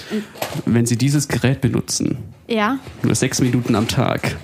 Wenn 0.66 0.87
Sie 0.87 0.97
dieses 0.97 1.27
Gerät 1.27 1.61
benutzen, 1.61 2.18
ja, 2.47 2.79
nur 3.03 3.14
sechs 3.14 3.40
Minuten 3.40 3.75
am 3.75 3.88
Tag, 3.88 4.37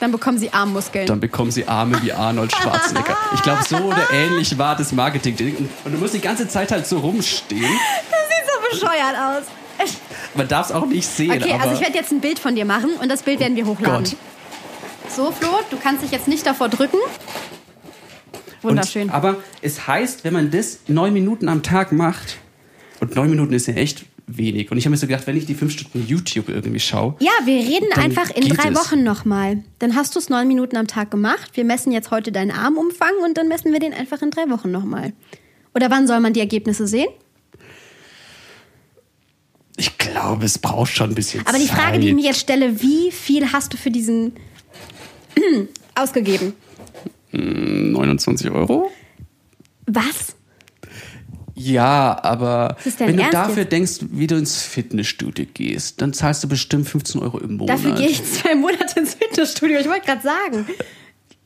dann 0.00 0.12
bekommen 0.12 0.38
sie 0.38 0.52
Armmuskeln. 0.52 1.06
dann 1.06 1.20
bekommen 1.20 1.50
Sie 1.50 1.66
Arme 1.66 2.00
wie 2.02 2.12
Arnold 2.12 2.52
Schwarzenegger. 2.52 3.16
Ich 3.34 3.42
glaube, 3.42 3.62
so 3.62 3.76
oder 3.76 4.10
ähnlich 4.12 4.56
war 4.58 4.76
das 4.76 4.92
Marketing. 4.92 5.68
Und 5.84 5.92
du 5.92 5.98
musst 5.98 6.14
die 6.14 6.20
ganze 6.20 6.48
Zeit 6.48 6.72
halt 6.72 6.86
so 6.86 6.98
rumstehen. 6.98 7.62
Das 7.62 8.28
sieht 8.28 8.80
so 8.80 8.86
bescheuert 8.86 9.16
aus. 9.16 9.44
Man 10.34 10.48
darf 10.48 10.66
es 10.66 10.72
auch 10.72 10.86
nicht 10.86 11.06
sehen. 11.06 11.30
Okay, 11.42 11.52
aber 11.52 11.62
also 11.62 11.74
ich 11.74 11.80
werde 11.80 11.96
jetzt 11.96 12.12
ein 12.12 12.20
Bild 12.20 12.38
von 12.38 12.54
dir 12.54 12.64
machen 12.64 12.90
und 13.00 13.08
das 13.08 13.22
Bild 13.22 13.40
werden 13.40 13.56
wir 13.56 13.66
hochladen. 13.66 14.04
Gott. 14.04 14.16
So, 15.14 15.32
Flo, 15.32 15.48
du 15.70 15.78
kannst 15.78 16.02
dich 16.02 16.10
jetzt 16.10 16.28
nicht 16.28 16.46
davor 16.46 16.68
drücken. 16.68 16.98
Wunderschön. 18.62 19.04
Und, 19.04 19.14
aber 19.14 19.36
es 19.62 19.86
heißt, 19.86 20.24
wenn 20.24 20.32
man 20.32 20.50
das 20.50 20.80
neun 20.88 21.12
Minuten 21.12 21.48
am 21.48 21.62
Tag 21.62 21.92
macht, 21.92 22.38
und 23.00 23.14
neun 23.14 23.30
Minuten 23.30 23.52
ist 23.52 23.66
ja 23.68 23.74
echt 23.74 24.04
wenig. 24.28 24.70
Und 24.70 24.78
ich 24.78 24.84
habe 24.84 24.90
mir 24.92 24.96
so 24.98 25.06
gedacht, 25.06 25.26
wenn 25.26 25.36
ich 25.36 25.46
die 25.46 25.54
fünf 25.54 25.72
Stunden 25.72 26.06
YouTube 26.06 26.48
irgendwie 26.48 26.80
schaue, 26.80 27.16
ja, 27.20 27.30
wir 27.44 27.56
reden 27.56 27.92
einfach 27.94 28.30
in 28.30 28.48
drei 28.48 28.70
es. 28.70 28.76
Wochen 28.76 29.02
nochmal. 29.02 29.64
Dann 29.78 29.94
hast 29.94 30.14
du 30.14 30.18
es 30.18 30.28
neun 30.28 30.46
Minuten 30.46 30.76
am 30.76 30.86
Tag 30.86 31.10
gemacht. 31.10 31.50
Wir 31.54 31.64
messen 31.64 31.90
jetzt 31.92 32.10
heute 32.10 32.30
deinen 32.32 32.50
Armumfang 32.50 33.12
und 33.24 33.36
dann 33.38 33.48
messen 33.48 33.72
wir 33.72 33.80
den 33.80 33.92
einfach 33.94 34.22
in 34.22 34.30
drei 34.30 34.48
Wochen 34.50 34.70
nochmal. 34.70 35.12
Oder 35.74 35.90
wann 35.90 36.06
soll 36.06 36.20
man 36.20 36.32
die 36.32 36.40
Ergebnisse 36.40 36.86
sehen? 36.86 37.08
ich 39.80 39.96
glaube, 39.96 40.44
es 40.44 40.58
braucht 40.58 40.90
schon 40.90 41.10
ein 41.10 41.14
bisschen 41.14 41.46
Aber 41.46 41.56
die 41.56 41.66
Zeit. 41.66 41.76
Frage, 41.78 41.98
die 42.00 42.08
ich 42.08 42.14
mir 42.14 42.24
jetzt 42.24 42.40
stelle, 42.40 42.82
wie 42.82 43.12
viel 43.12 43.52
hast 43.52 43.72
du 43.72 43.76
für 43.76 43.90
diesen 43.92 44.32
ausgegeben? 45.94 46.54
29 47.30 48.50
Euro? 48.50 48.90
Was? 49.86 50.34
Ja, 51.58 52.18
aber 52.22 52.76
wenn 52.98 53.16
du 53.16 53.22
Ernst 53.22 53.34
dafür 53.34 53.62
jetzt? 53.62 53.72
denkst, 53.72 53.92
wie 54.10 54.26
du 54.26 54.36
ins 54.36 54.62
Fitnessstudio 54.62 55.46
gehst, 55.52 56.00
dann 56.00 56.12
zahlst 56.12 56.44
du 56.44 56.48
bestimmt 56.48 56.88
15 56.88 57.20
Euro 57.20 57.38
im 57.38 57.56
Monat. 57.56 57.76
Dafür 57.76 57.92
gehe 57.94 58.08
ich 58.08 58.22
zwei 58.24 58.54
Monate 58.54 59.00
ins 59.00 59.14
Fitnessstudio. 59.14 59.78
Ich 59.78 59.88
wollte 59.88 60.06
gerade 60.06 60.22
sagen. 60.22 60.66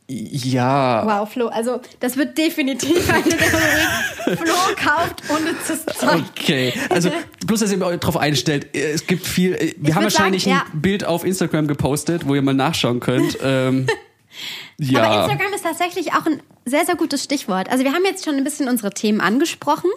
Ja, 0.09 1.05
Wow, 1.07 1.31
Flo, 1.33 1.46
also 1.46 1.81
das 2.01 2.16
wird 2.18 2.37
definitiv 2.37 3.09
eine 3.11 3.22
der 3.25 3.38
Rubrik. 3.53 4.38
Flo 4.38 4.55
kauft 4.77 5.22
unnützes 5.31 5.87
Zeug. 5.87 6.22
Okay, 6.38 6.72
also 6.90 7.11
bloß, 7.46 7.61
dass 7.61 7.72
ihr 7.72 7.81
euch 7.81 7.98
drauf 8.01 8.16
einstellt, 8.18 8.75
es 8.77 9.07
gibt 9.07 9.27
viel. 9.27 9.55
äh, 9.55 9.75
Wir 9.79 9.94
haben 9.94 10.03
würd 10.05 10.12
wahrscheinlich 10.12 10.44
sagen, 10.44 10.61
ein 10.75 10.81
Bild 10.83 11.05
auf 11.05 11.25
Instagram 11.25 11.66
gepostet, 11.66 12.27
wo 12.27 12.35
ihr 12.35 12.42
mal 12.42 12.53
nachschauen 12.53 13.01
könnt. 13.01 13.38
Ähm, 13.42 13.87
ja. 14.90 15.02
Aber 15.02 15.24
Instagram 15.24 15.52
ist 15.54 15.62
tatsächlich 15.62 16.12
auch 16.12 16.26
ein 16.26 16.42
sehr, 16.64 16.84
sehr 16.84 16.96
gutes 16.96 17.24
Stichwort. 17.24 17.70
Also 17.70 17.84
wir 17.84 17.92
haben 17.92 18.04
jetzt 18.04 18.24
schon 18.24 18.34
ein 18.34 18.44
bisschen 18.44 18.68
unsere 18.68 18.90
Themen 18.90 19.20
angesprochen 19.20 19.90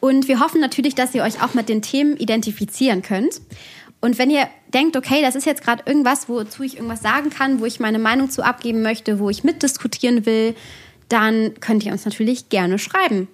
und 0.00 0.28
wir 0.28 0.40
hoffen 0.40 0.60
natürlich, 0.60 0.94
dass 0.94 1.14
ihr 1.14 1.22
euch 1.22 1.42
auch 1.42 1.54
mit 1.54 1.68
den 1.68 1.82
Themen 1.82 2.16
identifizieren 2.16 3.02
könnt. 3.02 3.40
Und 4.00 4.18
wenn 4.18 4.30
ihr 4.30 4.48
denkt, 4.72 4.96
okay, 4.96 5.20
das 5.20 5.34
ist 5.34 5.44
jetzt 5.44 5.62
gerade 5.62 5.82
irgendwas, 5.86 6.28
wozu 6.28 6.62
ich 6.62 6.76
irgendwas 6.76 7.02
sagen 7.02 7.30
kann, 7.30 7.60
wo 7.60 7.66
ich 7.66 7.80
meine 7.80 7.98
Meinung 7.98 8.30
zu 8.30 8.42
abgeben 8.42 8.82
möchte, 8.82 9.18
wo 9.18 9.28
ich 9.28 9.44
mitdiskutieren 9.44 10.24
will, 10.24 10.54
dann 11.08 11.54
könnt 11.60 11.84
ihr 11.84 11.92
uns 11.92 12.04
natürlich 12.04 12.48
gerne 12.48 12.78
schreiben. 12.78 13.28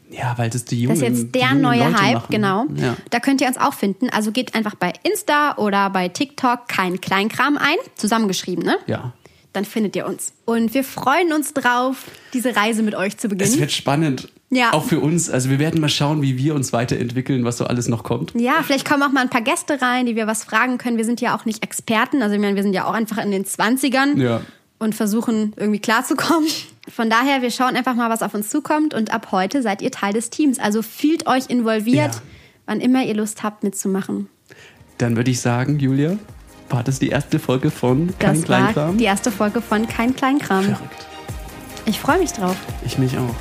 Ja, 0.09 0.33
weil 0.37 0.49
das 0.49 0.65
die 0.65 0.81
jungen 0.81 0.99
Das 0.99 1.07
ist 1.09 1.17
jetzt 1.19 1.35
der 1.35 1.53
neue 1.53 1.85
Leute 1.85 2.01
Hype, 2.01 2.13
machen. 2.15 2.27
genau. 2.29 2.65
Ja. 2.75 2.97
Da 3.11 3.19
könnt 3.19 3.39
ihr 3.39 3.47
uns 3.47 3.57
auch 3.57 3.73
finden. 3.73 4.09
Also 4.09 4.31
geht 4.31 4.55
einfach 4.55 4.75
bei 4.75 4.91
Insta 5.03 5.55
oder 5.57 5.89
bei 5.89 6.09
TikTok 6.09 6.67
kein 6.67 6.99
Kleinkram 6.99 7.57
ein. 7.57 7.77
Zusammengeschrieben, 7.95 8.65
ne? 8.65 8.77
ja. 8.87 9.13
Dann 9.53 9.65
findet 9.65 9.95
ihr 9.97 10.05
uns. 10.05 10.31
Und 10.45 10.73
wir 10.73 10.83
freuen 10.83 11.33
uns 11.33 11.53
drauf, 11.53 12.05
diese 12.33 12.55
Reise 12.55 12.83
mit 12.83 12.95
euch 12.95 13.17
zu 13.17 13.27
Es 13.27 13.31
beginnen. 13.31 13.59
wird 13.59 13.71
spannend. 13.71 14.29
Ja. 14.49 14.73
Auch 14.73 14.83
für 14.85 14.99
uns. 14.99 15.29
Also 15.29 15.49
wir 15.49 15.59
werden 15.59 15.79
mal 15.81 15.89
schauen, 15.89 16.21
wie 16.21 16.37
wir 16.37 16.55
uns 16.55 16.73
weiterentwickeln, 16.73 17.43
was 17.45 17.57
so 17.57 17.65
alles 17.65 17.87
noch 17.87 18.03
kommt. 18.03 18.33
Ja, 18.35 18.63
vielleicht 18.63 18.87
kommen 18.87 19.03
auch 19.03 19.11
mal 19.11 19.21
ein 19.21 19.29
paar 19.29 19.41
Gäste 19.41 19.81
rein, 19.81 20.05
die 20.05 20.15
wir 20.15 20.27
was 20.27 20.43
fragen 20.43 20.77
können. 20.77 20.97
Wir 20.97 21.05
sind 21.05 21.21
ja 21.21 21.35
auch 21.35 21.45
nicht 21.45 21.63
Experten. 21.63 22.21
Also 22.21 22.35
ich 22.35 22.41
meine, 22.41 22.55
wir 22.55 22.63
sind 22.63 22.73
ja 22.73 22.85
auch 22.85 22.93
einfach 22.93 23.17
in 23.17 23.31
den 23.31 23.45
20ern 23.45 24.17
Ja. 24.21 24.41
und 24.79 24.93
versuchen 24.95 25.53
irgendwie 25.57 25.79
klarzukommen. 25.79 26.49
Von 26.93 27.09
daher, 27.09 27.41
wir 27.41 27.51
schauen 27.51 27.75
einfach 27.77 27.95
mal, 27.95 28.09
was 28.09 28.21
auf 28.23 28.33
uns 28.33 28.49
zukommt. 28.49 28.93
Und 28.93 29.13
ab 29.13 29.29
heute 29.31 29.61
seid 29.61 29.81
ihr 29.81 29.91
Teil 29.91 30.13
des 30.13 30.29
Teams. 30.29 30.59
Also 30.59 30.81
fühlt 30.81 31.27
euch 31.27 31.49
involviert, 31.49 32.15
Ja. 32.15 32.21
wann 32.65 32.81
immer 32.81 33.03
ihr 33.05 33.15
Lust 33.15 33.43
habt, 33.43 33.63
mitzumachen. 33.63 34.27
Dann 34.97 35.15
würde 35.15 35.31
ich 35.31 35.39
sagen, 35.39 35.79
Julia, 35.79 36.17
war 36.71 36.83
das 36.83 36.99
die 36.99 37.09
erste 37.09 37.39
Folge 37.39 37.71
von 37.71 38.13
Kein 38.19 38.39
Das 38.41 38.49
war 38.49 38.57
Kleinkram? 38.59 38.97
die 38.97 39.03
erste 39.05 39.31
Folge 39.31 39.61
von 39.61 39.87
Kein 39.87 40.15
Kleinkram. 40.15 40.63
Verrückt. 40.63 41.05
Ich 41.85 41.99
freue 41.99 42.19
mich 42.19 42.31
drauf. 42.33 42.55
Ich 42.85 42.97
mich 42.97 43.17
auch. 43.17 43.35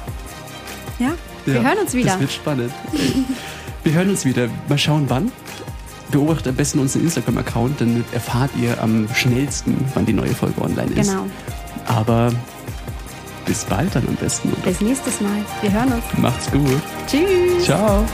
Ja, 0.98 1.12
wir 1.44 1.54
Ja, 1.56 1.62
hören 1.62 1.78
uns 1.78 1.94
wieder. 1.94 2.10
Das 2.12 2.20
wird 2.20 2.32
spannend. 2.32 2.72
Wir 3.84 3.92
hören 3.92 4.10
uns 4.10 4.24
wieder. 4.24 4.48
Mal 4.68 4.78
schauen, 4.78 5.04
wann. 5.08 5.30
Beobachtet 6.10 6.48
am 6.48 6.54
besten 6.56 6.78
unseren 6.80 7.02
Instagram-Account, 7.04 7.80
dann 7.80 8.04
erfahrt 8.12 8.50
ihr 8.60 8.82
am 8.82 9.08
schnellsten, 9.14 9.76
wann 9.94 10.06
die 10.06 10.12
neue 10.12 10.34
Folge 10.34 10.60
online 10.60 10.90
ist. 10.92 11.08
Genau. 11.10 11.26
Aber 11.86 12.32
bis 13.46 13.64
bald 13.64 13.94
dann 13.94 14.06
am 14.08 14.16
besten. 14.16 14.50
Bis 14.64 14.80
nächstes 14.80 15.20
Mal. 15.20 15.44
Wir 15.62 15.72
hören 15.72 15.92
uns. 15.92 16.02
Macht's 16.18 16.50
gut. 16.50 16.80
Tschüss. 17.06 17.64
Ciao. 17.64 18.04